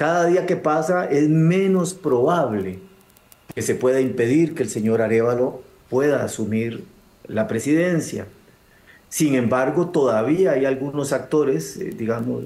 [0.01, 2.79] cada día que pasa es menos probable
[3.53, 5.61] que se pueda impedir que el señor Arevalo
[5.91, 6.85] pueda asumir
[7.27, 8.25] la presidencia.
[9.09, 12.45] Sin embargo, todavía hay algunos actores, eh, digamos,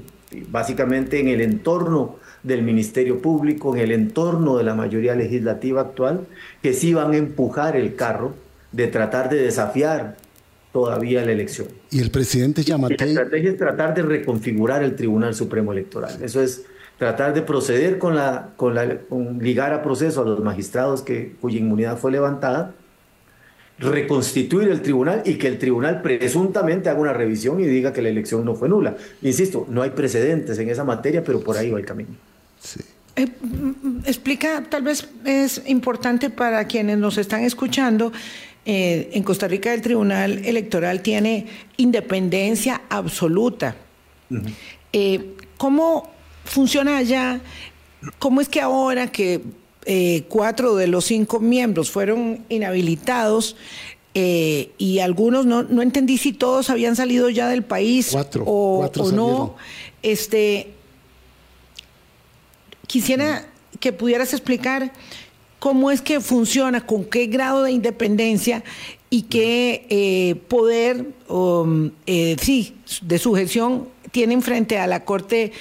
[0.50, 6.28] básicamente en el entorno del Ministerio Público, en el entorno de la mayoría legislativa actual,
[6.62, 8.36] que sí van a empujar el carro
[8.74, 10.18] de tratar de desafiar
[10.74, 11.70] todavía la elección.
[11.90, 12.98] Y el presidente Yamatei...
[12.98, 16.22] La estrategia es tratar de reconfigurar el Tribunal Supremo Electoral.
[16.22, 16.66] Eso es
[16.98, 18.98] tratar de proceder con la, con la
[19.40, 22.74] ligar a proceso a los magistrados que, cuya inmunidad fue levantada,
[23.78, 28.10] reconstituir el tribunal y que el tribunal presuntamente haga una revisión y diga que la
[28.10, 28.96] elección no fue nula.
[29.22, 32.12] Insisto, no hay precedentes en esa materia, pero por ahí va el camino.
[32.60, 32.80] Sí.
[33.18, 38.12] Eh, mm, explica, tal vez es importante para quienes nos están escuchando,
[38.66, 41.46] eh, en Costa Rica el Tribunal Electoral tiene
[41.78, 43.76] independencia absoluta.
[44.92, 46.15] Eh, ¿Cómo
[46.46, 47.42] funciona allá?
[48.20, 49.42] ¿Cómo es que ahora que
[49.86, 53.58] eh, cuatro de los cinco miembros fueron inhabilitados
[54.18, 59.56] y algunos no, no entendí si todos habían salido ya del país o, o no?
[60.02, 60.72] Este,
[62.88, 63.46] quisiera
[63.82, 64.94] que pudieras explicar
[65.60, 68.64] cómo es que funciona, con qué grado de independencia
[69.10, 75.52] y qué eh, poder, um, eh, sí, de sujeción tienen frente a la Corte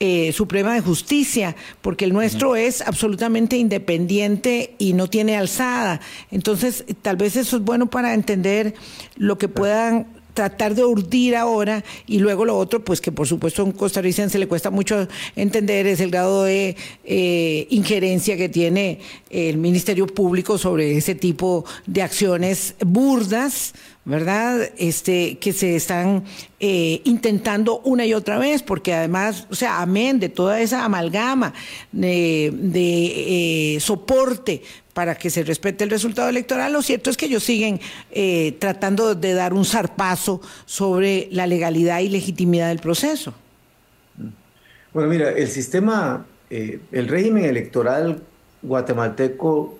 [0.00, 6.00] eh, Suprema de Justicia, porque el nuestro es absolutamente independiente y no tiene alzada.
[6.30, 8.74] Entonces, tal vez eso es bueno para entender
[9.16, 13.60] lo que puedan tratar de urdir ahora y luego lo otro, pues que por supuesto
[13.60, 19.00] a un costarricense le cuesta mucho entender es el grado de eh, injerencia que tiene
[19.28, 23.74] el Ministerio Público sobre ese tipo de acciones burdas,
[24.10, 24.70] ¿verdad?
[24.76, 26.24] Este, que se están
[26.58, 31.54] eh, intentando una y otra vez, porque además, o sea, amén de toda esa amalgama
[31.92, 32.50] de,
[33.76, 34.62] eh, soporte
[34.94, 36.72] para que se respete el resultado electoral.
[36.72, 42.00] Lo cierto es que ellos siguen eh, tratando de dar un zarpazo sobre la legalidad
[42.00, 43.32] y legitimidad del proceso.
[44.92, 48.24] Bueno, mira, el sistema, eh, el régimen electoral
[48.60, 49.78] guatemalteco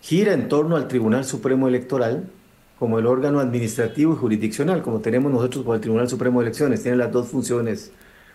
[0.00, 2.30] gira en torno al Tribunal Supremo Electoral
[2.78, 6.82] como el órgano administrativo y jurisdiccional, como tenemos nosotros con el Tribunal Supremo de Elecciones.
[6.82, 7.92] Tiene las dos funciones,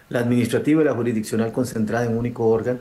[0.09, 2.79] la administrativa y la jurisdiccional concentrada en un único órgano.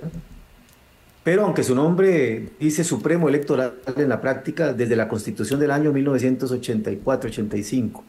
[1.25, 5.92] Pero aunque su nombre dice Supremo Electoral en la práctica, desde la Constitución del año
[5.92, 8.03] 1984-85,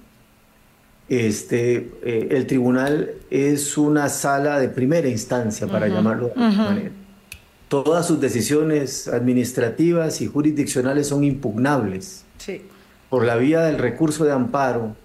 [1.10, 6.92] este, eh, el tribunal es una sala de primera instancia, para llamarlo de alguna manera.
[7.68, 12.26] Todas sus decisiones administrativas y jurisdiccionales son impugnables
[13.10, 14.96] por la vía del recurso de amparo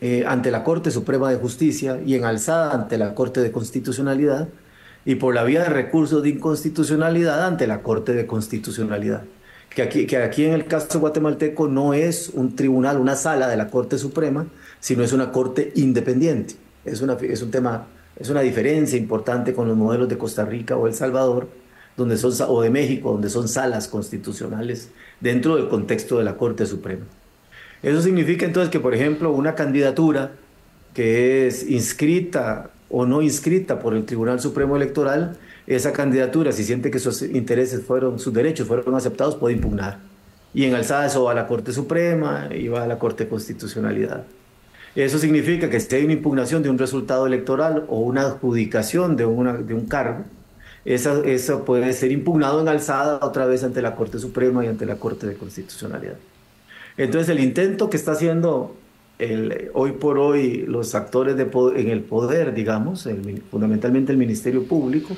[0.00, 4.48] eh, ante la Corte Suprema de Justicia y en alzada ante la Corte de Constitucionalidad
[5.04, 9.22] y por la vía de recursos de inconstitucionalidad ante la Corte de Constitucionalidad.
[9.70, 13.56] Que aquí, que aquí en el caso guatemalteco no es un tribunal, una sala de
[13.56, 14.46] la Corte Suprema,
[14.80, 16.56] sino es una Corte independiente.
[16.84, 20.76] Es, una, es un tema, es una diferencia importante con los modelos de Costa Rica
[20.76, 21.48] o El Salvador,
[21.96, 26.66] donde son, o de México, donde son salas constitucionales dentro del contexto de la Corte
[26.66, 27.04] Suprema.
[27.82, 30.32] Eso significa entonces que, por ejemplo, una candidatura
[30.94, 36.90] que es inscrita o no inscrita por el Tribunal Supremo Electoral, esa candidatura, si siente
[36.90, 39.98] que sus intereses fueron, sus derechos fueron aceptados, puede impugnar.
[40.54, 43.30] Y en alzada eso va a la Corte Suprema y va a la Corte de
[43.30, 44.24] Constitucionalidad.
[44.96, 49.26] Eso significa que si hay una impugnación de un resultado electoral o una adjudicación de,
[49.26, 50.24] una, de un cargo,
[50.84, 54.96] esa puede ser impugnado en alzada otra vez ante la Corte Suprema y ante la
[54.96, 56.16] Corte de Constitucionalidad.
[56.96, 58.74] Entonces el intento que está haciendo
[59.74, 63.08] hoy por hoy los actores de en el poder, digamos,
[63.50, 65.16] fundamentalmente el Ministerio Público.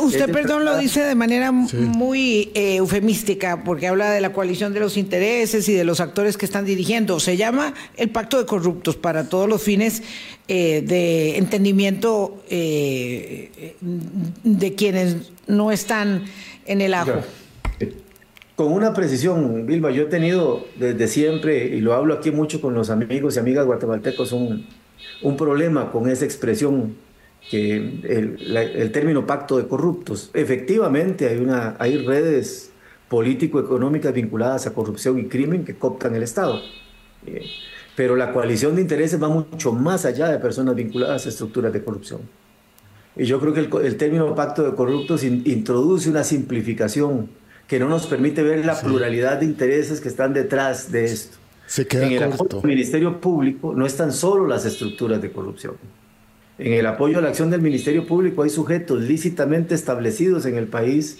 [0.00, 4.80] Usted, perdón, lo dice de manera muy eh, eufemística, porque habla de la coalición de
[4.80, 7.18] los intereses y de los actores que están dirigiendo.
[7.18, 10.02] Se llama el Pacto de Corruptos para todos los fines
[10.48, 13.74] eh, de entendimiento eh,
[14.42, 16.24] de quienes no están
[16.66, 17.22] en el ajo.
[18.56, 22.74] Con una precisión, Vilma, yo he tenido desde siempre, y lo hablo aquí mucho con
[22.74, 24.66] los amigos y amigas guatemaltecos, un,
[25.22, 26.94] un problema con esa expresión,
[27.50, 30.30] que el, término pacto de corruptos.
[30.34, 32.70] Efectivamente, hay, una, hay redes
[33.08, 36.60] político-económicas vinculadas a corrupción y crimen que cooptan el Estado.
[37.26, 37.44] Eh,
[37.96, 41.84] pero la coalición de intereses va mucho más allá de personas vinculadas a estructuras de
[41.84, 42.22] corrupción.
[43.16, 47.28] Y yo creo que el, el término pacto de corruptos introduce una simplificación
[47.68, 51.38] que no nos permite ver la pluralidad de intereses que están detrás de esto.
[51.66, 52.32] Se queda en el
[52.62, 55.76] Ministerio Público no están solo las estructuras de corrupción.
[56.58, 60.68] En el apoyo a la acción del Ministerio Público hay sujetos lícitamente establecidos en el
[60.68, 61.18] país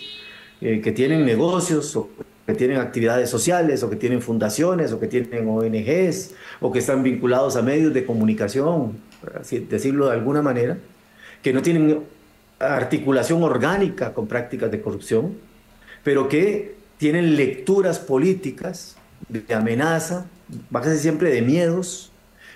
[0.61, 2.09] eh, que tienen negocios o
[2.47, 7.03] que tienen actividades sociales o que tienen fundaciones o que tienen ONGs o que están
[7.03, 10.79] vinculados a medios de comunicación, por así decirlo de alguna manera,
[11.43, 12.01] que no tienen
[12.61, 15.35] articulación orgánica con prácticas de corrupción,
[16.05, 18.97] pero que tienen lecturas políticas
[19.29, 20.27] de amenaza,
[20.71, 22.13] base siempre de miedos,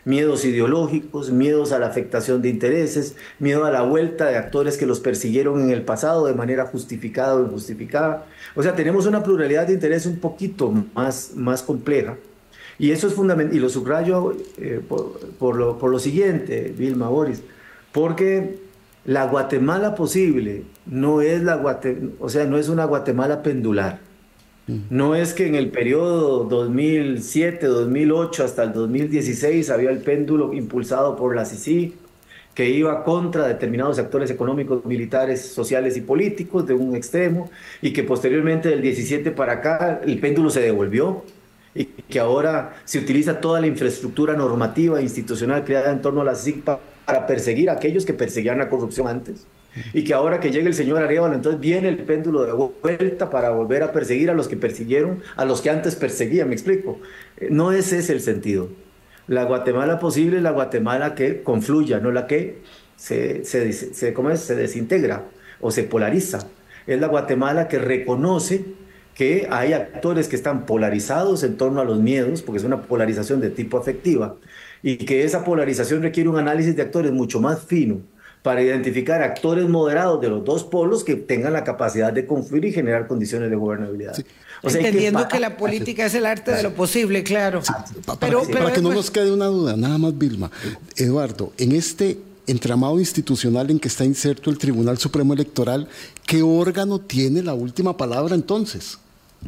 [0.09, 4.87] miedos ideológicos, miedos a la afectación de intereses, miedo a la vuelta de actores que
[4.87, 8.25] los persiguieron en el pasado de manera justificada o injustificada.
[8.57, 12.17] O sea, tenemos una pluralidad de intereses un poquito más, más compleja.
[12.79, 17.43] Y eso es fundamental, y lo subrayo eh, por, lo, por lo siguiente, Vilma Boris,
[17.93, 18.61] porque
[19.05, 21.61] la Guatemala posible no es, la
[22.19, 24.08] o sea, no es una Guatemala pendular.
[24.69, 31.17] No es que en el periodo 2007, 2008 hasta el 2016 había el péndulo impulsado
[31.17, 31.95] por la CICI
[32.55, 37.51] que iba contra determinados actores económicos, militares, sociales y políticos de un extremo
[37.81, 41.25] y que posteriormente del 17 para acá el péndulo se devolvió
[41.75, 46.25] y que ahora se utiliza toda la infraestructura normativa e institucional creada en torno a
[46.25, 46.63] la CICI
[47.07, 49.47] para perseguir a aquellos que perseguían la corrupción antes
[49.93, 53.51] y que ahora que llegue el señor Arevalo, entonces viene el péndulo de vuelta para
[53.51, 57.01] volver a perseguir a los que persiguieron, a los que antes perseguían, me explico.
[57.37, 58.69] Eh, no ese es el sentido.
[59.27, 62.63] La Guatemala posible es la Guatemala que confluya, no la que
[62.97, 64.41] se, se, se, ¿cómo es?
[64.41, 65.25] se desintegra
[65.61, 66.49] o se polariza.
[66.87, 68.65] Es la Guatemala que reconoce
[69.19, 73.41] que hay actores que están polarizados en torno a los miedos, porque es una polarización
[73.41, 74.37] de tipo afectiva,
[74.81, 78.01] y que esa polarización requiere un análisis de actores mucho más fino,
[78.49, 82.73] para identificar actores moderados de los dos polos que tengan la capacidad de confluir y
[82.73, 84.17] generar condiciones de gobernabilidad.
[84.63, 87.61] Entendiendo que, la política es el arte de lo posible, claro.
[88.19, 90.51] pero, para, que no nos quede una duda, nada más, Vilma.
[90.97, 95.87] Eduardo, en este entramado institucional en que está inserto el Tribunal Supremo Electoral,
[96.25, 98.99] ¿qué órgano tiene la última palabra entonces?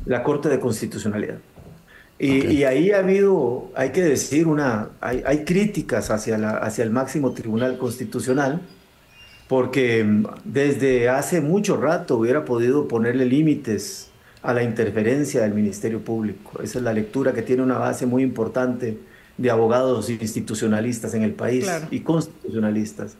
[0.05, 1.38] La Corte de Constitucionalidad.
[2.18, 6.90] Y, ahí ha habido, hay que decir, una, hay, hay críticas hacia, la, hacia el
[6.90, 8.61] máximo Tribunal Constitucional
[9.51, 14.09] porque mm, desde hace mucho rato hubiera podido ponerle límites
[14.42, 16.62] a la interferencia del Ministerio Público.
[16.62, 18.96] Esa es la lectura que tiene una base muy importante
[19.36, 23.16] de abogados institucionalistas en el país y constitucionalistas,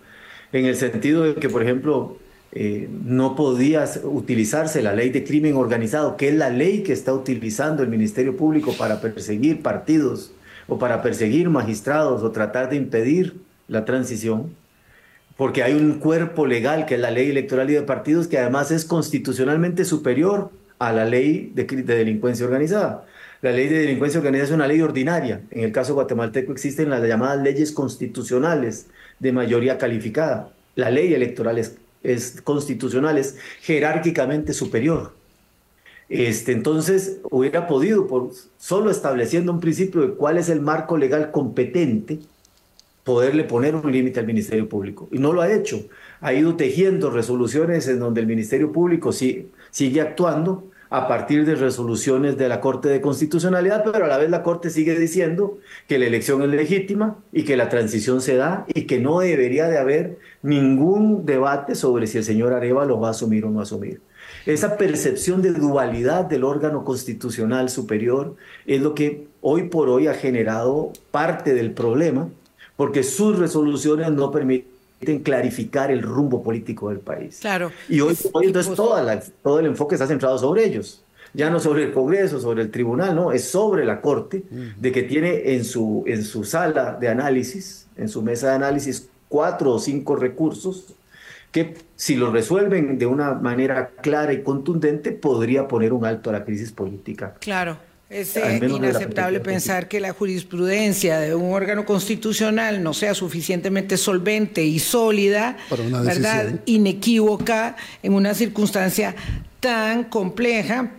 [0.53, 2.17] en el sentido de que, por ejemplo,
[2.53, 7.13] eh, no podía utilizarse la ley de crimen organizado, que es la ley que está
[7.13, 10.31] utilizando el Ministerio Público para perseguir partidos
[10.69, 14.60] o para perseguir magistrados o tratar de impedir la transición
[15.41, 18.71] porque hay un cuerpo legal que es la ley electoral y de partidos que además
[18.71, 23.07] es constitucionalmente superior a la ley de, delincuencia organizada.
[23.41, 25.41] La ley de delincuencia organizada es una ley ordinaria.
[25.51, 28.89] En el caso guatemalteco existen las llamadas leyes constitucionales
[29.19, 30.53] de mayoría calificada.
[30.75, 35.15] La ley electoral es, constitucional, es jerárquicamente superior.
[36.11, 41.31] Este, entonces, hubiera podido, por, solo estableciendo un principio de cuál es el marco legal
[41.31, 42.19] competente,
[43.11, 45.09] poderle poner un límite al Ministerio Público.
[45.11, 45.81] Y no lo ha hecho.
[46.21, 52.39] Ha ido tejiendo resoluciones en donde el Ministerio Público sigue actuando a partir de resoluciones
[52.39, 55.59] de la Corte de Constitucionalidad, pero a la vez la Corte sigue diciendo
[55.89, 59.67] que la elección es legítima y que la transición se da y que no debería
[59.67, 63.61] de haber ningún debate sobre si el señor Areva lo va a asumir o no
[63.61, 64.01] asumir.
[64.47, 68.37] Esa percepción de dualidad del órgano constitucional superior
[68.67, 72.29] es lo que hoy por hoy ha generado parte del problema
[72.81, 77.37] porque sus resoluciones no permiten clarificar el rumbo político del país.
[77.39, 77.71] Claro.
[77.91, 81.03] Y hoy, entonces todo el enfoque está centrado sobre ellos.
[81.35, 84.45] Ya no sobre el Congreso, sobre el tribunal, no, es sobre la Corte,
[84.79, 89.11] de que tiene en su, en su sala de análisis, en su mesa de análisis,
[89.29, 90.95] cuatro o cinco recursos
[91.53, 96.33] que si lo resuelven de una manera clara y contundente, podría poner un alto a
[96.33, 97.35] la crisis política.
[97.41, 97.77] Claro.
[98.11, 104.81] Es inaceptable pensar que la jurisprudencia de un órgano constitucional no sea suficientemente solvente y
[104.81, 105.57] sólida,
[106.05, 106.61] ¿verdad?
[106.67, 109.15] Inequívoca en una circunstancia
[109.61, 110.91] tan compleja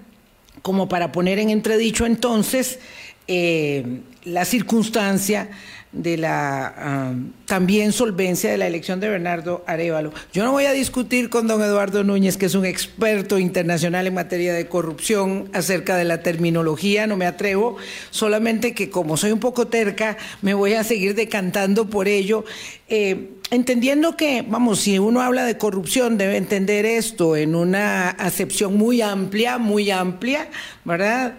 [0.62, 2.80] como para poner en entredicho entonces
[3.28, 5.50] eh, la circunstancia
[5.92, 7.14] de la
[7.46, 10.14] también solvencia de la elección de Bernardo Arevalo.
[10.32, 14.14] Yo no voy a discutir con don Eduardo Núñez, que es un experto internacional en
[14.14, 17.78] materia de corrupción, acerca de la terminología, no me atrevo,
[18.10, 22.46] solamente que como soy un poco terca, me voy a seguir decantando por ello.
[22.88, 28.78] Eh, entendiendo que, vamos, si uno habla de corrupción, debe entender esto en una acepción
[28.78, 30.50] muy amplia, muy amplia,
[30.86, 31.36] ¿verdad?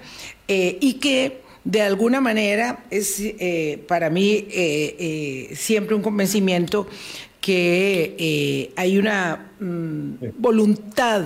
[0.49, 4.97] Eh, y que de alguna manera es eh, para mí eh,
[5.51, 6.89] eh, siempre un convencimiento
[7.41, 11.25] que hay una mm, voluntad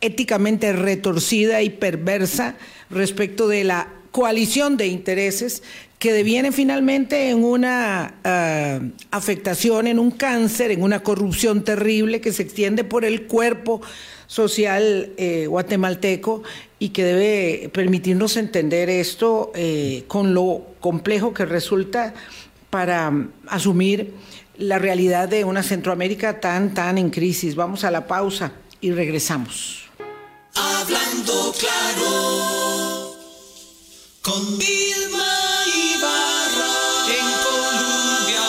[0.00, 2.56] éticamente retorcida y perversa
[2.90, 5.62] respecto de la coalición de intereses
[5.98, 12.32] que deviene finalmente en una ah, afectación, en un cáncer, en una corrupción terrible que
[12.32, 13.80] se extiende por el cuerpo
[14.26, 16.42] social eh, guatemalteco
[16.78, 22.14] y que debe permitirnos entender esto eh, con lo complejo que resulta
[22.70, 24.12] para mm, asumir
[24.56, 27.54] la realidad de una Centroamérica tan, tan en crisis.
[27.54, 29.84] Vamos a la pausa y regresamos.
[30.54, 32.91] Hablando claro,
[34.22, 35.34] con Vilma
[35.66, 36.72] Ibarra
[37.08, 38.44] en Colombia.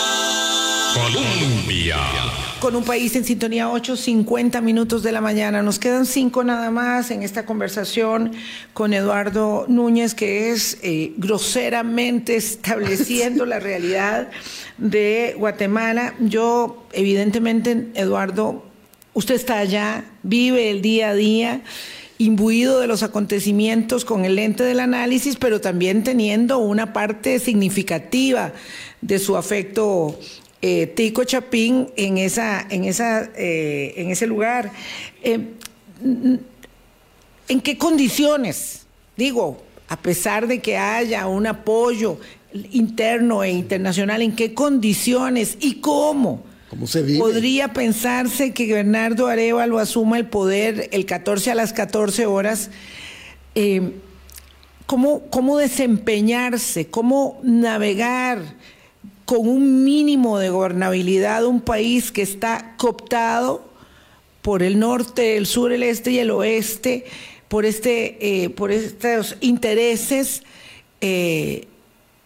[0.93, 1.97] Colombia
[2.59, 5.61] con un país en sintonía 8.50 minutos de la mañana.
[5.61, 8.31] Nos quedan cinco nada más en esta conversación
[8.73, 14.29] con Eduardo Núñez, que es eh, groseramente estableciendo la realidad
[14.77, 16.13] de Guatemala.
[16.19, 18.63] Yo, evidentemente, Eduardo,
[19.13, 21.61] usted está allá, vive el día a día
[22.23, 28.53] imbuido de los acontecimientos con el lente del análisis, pero también teniendo una parte significativa
[29.01, 30.17] de su afecto
[30.61, 34.71] eh, Tico Chapín en, esa, en, esa, eh, en ese lugar.
[35.21, 35.39] Eh,
[37.49, 38.85] ¿En qué condiciones?
[39.17, 42.17] Digo, a pesar de que haya un apoyo
[42.71, 46.52] interno e internacional, ¿en qué condiciones y cómo?
[46.73, 47.19] ¿Cómo se vive?
[47.19, 52.71] Podría pensarse que Bernardo Arevalo asuma el poder el 14 a las 14 horas.
[54.87, 56.87] ¿cómo, ¿Cómo desempeñarse?
[56.87, 58.41] ¿Cómo navegar?
[59.25, 63.63] con un mínimo de gobernabilidad un país que está cooptado
[64.41, 67.05] por el norte, el sur, el este y el oeste,
[67.47, 70.43] por, este, eh, por estos intereses,
[70.99, 71.67] eh,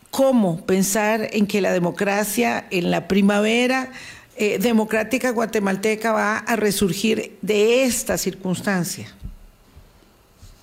[0.10, 3.92] ¿cómo pensar en que la democracia en la primavera
[4.38, 9.08] eh, democrática guatemalteca va a resurgir de esta circunstancia?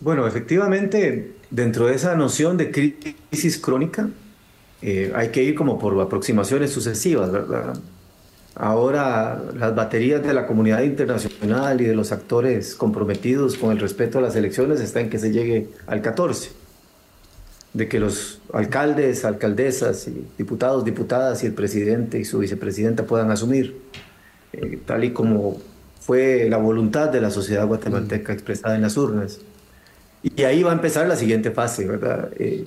[0.01, 4.09] Bueno, efectivamente, dentro de esa noción de crisis crónica,
[4.83, 7.75] eh, hay que ir como por aproximaciones sucesivas, ¿verdad?
[8.55, 14.19] Ahora las baterías de la comunidad internacional y de los actores comprometidos con el respeto
[14.19, 16.51] a las elecciones están en que se llegue al 14,
[17.75, 23.31] de que los alcaldes, alcaldesas, y diputados, diputadas y el presidente y su vicepresidenta puedan
[23.31, 23.77] asumir,
[24.53, 25.61] eh, tal y como
[26.01, 29.41] fue la voluntad de la sociedad guatemalteca expresada en las urnas.
[30.23, 32.31] Y ahí va a empezar la siguiente fase, ¿verdad?
[32.39, 32.65] Eh,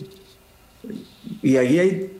[1.42, 2.12] y ahí hay,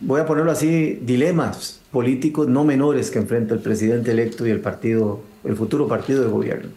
[0.00, 4.60] voy a ponerlo así, dilemas políticos no menores que enfrenta el presidente electo y el
[4.60, 6.70] partido, el futuro partido de gobierno.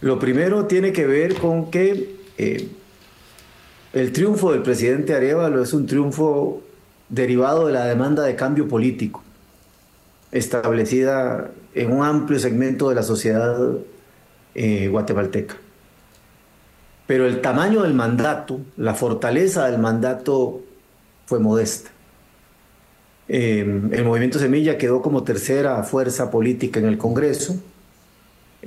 [0.00, 2.68] Lo primero tiene que ver con que eh,
[3.94, 6.62] el triunfo del presidente Arevalo es un triunfo
[7.08, 9.22] derivado de la demanda de cambio político
[10.32, 13.56] establecida en un amplio segmento de la sociedad
[14.56, 15.54] eh, guatemalteca.
[17.06, 20.60] Pero el tamaño del mandato, la fortaleza del mandato
[21.26, 21.90] fue modesta.
[23.28, 27.56] Em, el movimiento Semilla quedó como tercera fuerza política en el Congreso,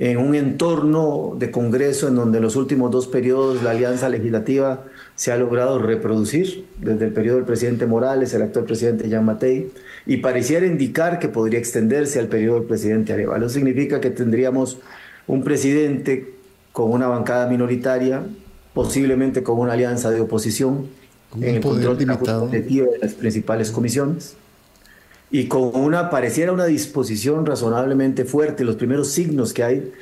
[0.00, 4.84] en un entorno de Congreso en donde en los últimos dos periodos la alianza legislativa
[5.16, 9.72] se ha logrado reproducir, desde el periodo del presidente Morales, el actual presidente Jean Matei,
[10.06, 13.48] y pareciera indicar que podría extenderse al periodo del presidente Arevalo.
[13.48, 14.78] Significa que tendríamos
[15.26, 16.32] un presidente
[16.70, 18.22] con una bancada minoritaria,
[18.74, 20.86] posiblemente con una alianza de oposición
[21.34, 24.36] en el control de de las principales comisiones
[25.30, 28.64] y con una pareciera una disposición razonablemente fuerte.
[28.64, 29.92] Los primeros signos que hay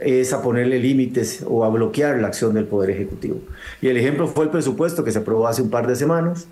[0.00, 3.40] es a ponerle límites o a bloquear la acción del Poder Ejecutivo.
[3.80, 6.46] Y el ejemplo fue el presupuesto que se aprobó hace un par de semanas,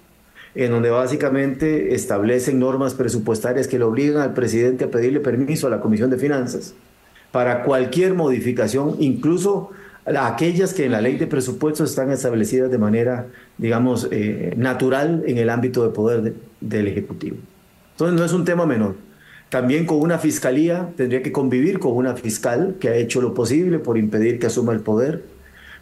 [0.55, 5.71] en donde básicamente establecen normas presupuestarias que le obligan al presidente a pedirle permiso a
[5.71, 6.75] la Comisión de Finanzas
[7.33, 9.71] para cualquier modificación, incluso
[10.05, 13.27] aquellas que en la ley de presupuestos están establecidas de manera,
[13.57, 17.37] digamos, eh, natural en el ámbito de poder del Ejecutivo.
[17.93, 18.97] Entonces no es un tema menor.
[19.49, 23.79] También con una fiscalía, tendría que convivir con una fiscal que ha hecho lo posible
[23.79, 25.25] por impedir que asuma el poder,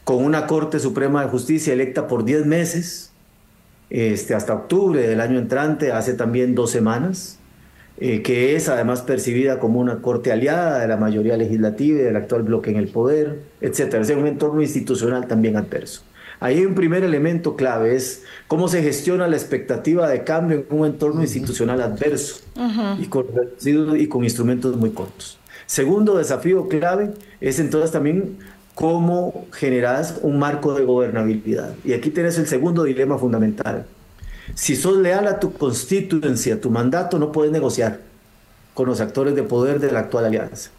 [0.04, 3.12] con una Corte Suprema de Justicia electa por 10 meses,
[3.90, 7.38] este, hasta octubre del año entrante, hace también dos semanas,
[7.98, 12.16] eh, que es además percibida como una corte aliada de la mayoría legislativa y del
[12.16, 13.94] actual bloque en el poder, etc.
[13.94, 16.02] Es un entorno institucional también adverso.
[16.40, 20.78] Ahí hay un primer elemento clave, es cómo se gestiona la expectativa de cambio en
[20.78, 22.40] un entorno institucional adverso
[22.98, 23.26] y, con,
[23.62, 25.38] y con instrumentos muy cortos.
[25.66, 28.38] Segundo desafío clave es entonces también
[28.74, 31.74] cómo generas un marco de gobernabilidad.
[31.84, 33.84] Y aquí tienes el segundo dilema fundamental
[34.54, 38.00] si sos leal a tu constituencia, a tu mandato, no puedes negociar.
[38.74, 40.70] con los actores de poder de la actual alianza.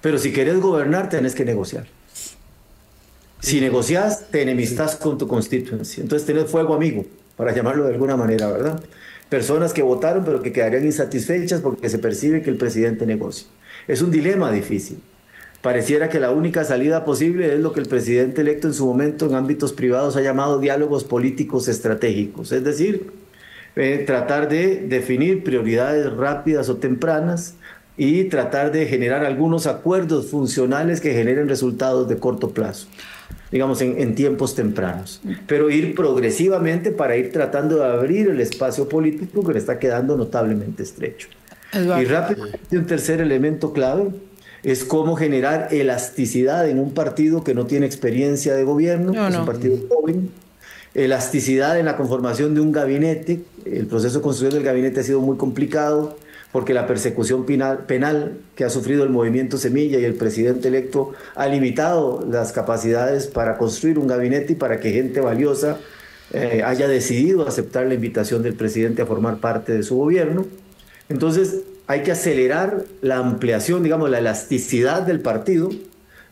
[0.00, 1.86] Pero si querés gobernar, tenés que negociar.
[3.44, 6.00] Si negocias, te enemistas con tu constituency.
[6.00, 7.04] Entonces tenés fuego amigo,
[7.36, 8.82] para llamarlo de alguna manera, ¿verdad?
[9.28, 13.46] Personas que votaron pero que quedarían insatisfechas porque se percibe que el presidente negocia.
[13.86, 15.02] Es un dilema difícil.
[15.60, 19.26] Pareciera que la única salida posible es lo que el presidente electo en su momento
[19.26, 23.10] en ámbitos privados ha llamado diálogos políticos estratégicos, es decir,
[23.76, 27.56] eh, tratar de definir prioridades rápidas o tempranas
[27.96, 32.88] y tratar de generar algunos acuerdos funcionales que generen resultados de corto plazo,
[33.52, 38.88] digamos en, en tiempos tempranos, pero ir progresivamente para ir tratando de abrir el espacio
[38.88, 41.28] político que le está quedando notablemente estrecho.
[41.72, 44.10] Y rápidamente un tercer elemento clave
[44.62, 49.44] es cómo generar elasticidad en un partido que no tiene experiencia de gobierno, es un
[49.44, 50.30] partido joven,
[50.94, 55.20] elasticidad en la conformación de un gabinete, el proceso de construcción del gabinete ha sido
[55.20, 56.16] muy complicado
[56.54, 61.48] porque la persecución penal, que ha sufrido el movimiento Semilla y el presidente electo ha
[61.48, 65.78] limitado las capacidades para construir un gabinete y para que gente valiosa
[66.32, 70.46] eh, haya decidido aceptar la invitación del presidente a formar parte de su gobierno.
[71.08, 75.70] Entonces, hay que acelerar la ampliación, digamos, la elasticidad del partido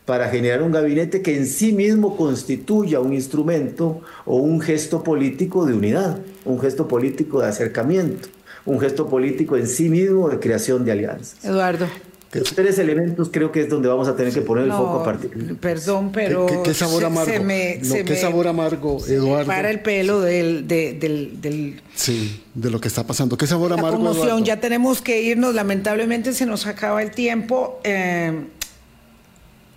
[0.05, 5.65] para generar un gabinete que en sí mismo constituya un instrumento o un gesto político
[5.65, 8.29] de unidad, un gesto político de acercamiento,
[8.65, 11.43] un gesto político en sí mismo de creación de alianzas.
[11.43, 11.87] Eduardo.
[12.33, 15.03] Los tres elementos creo que es donde vamos a tener que poner el foco a
[15.03, 15.55] partir.
[15.57, 16.47] Perdón, pero.
[16.63, 17.31] ¿Qué, sabor amargo?
[17.31, 19.45] ¿Qué sabor amargo, Eduardo?
[19.45, 23.37] Para el pelo del, del, Sí, de lo que está pasando.
[23.37, 23.97] ¿Qué sabor amargo?
[23.97, 25.53] Conmoción, ya tenemos que irnos.
[25.53, 27.79] Lamentablemente se nos acaba el tiempo.
[27.83, 28.45] Eh,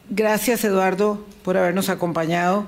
[0.09, 2.65] gracias, Eduardo, por habernos acompañado.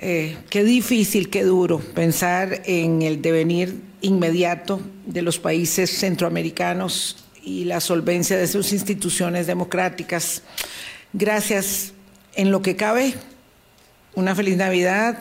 [0.00, 7.64] Eh, qué difícil, qué duro pensar en el devenir inmediato de los países centroamericanos y
[7.64, 10.42] la solvencia de sus instituciones democráticas.
[11.12, 11.92] Gracias
[12.34, 13.14] en lo que cabe.
[14.14, 15.18] Una feliz Navidad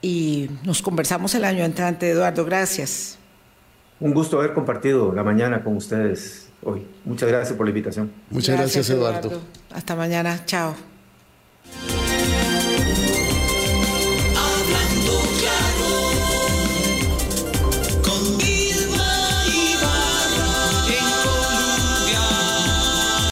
[0.00, 2.44] y nos conversamos el año entrante, Eduardo.
[2.44, 3.18] Gracias.
[3.98, 6.86] Un gusto haber compartido la mañana con ustedes hoy.
[7.04, 8.12] Muchas gracias por la invitación.
[8.30, 9.42] Muchas gracias, Eduardo.
[9.72, 10.44] Hasta mañana.
[10.46, 10.76] Chao.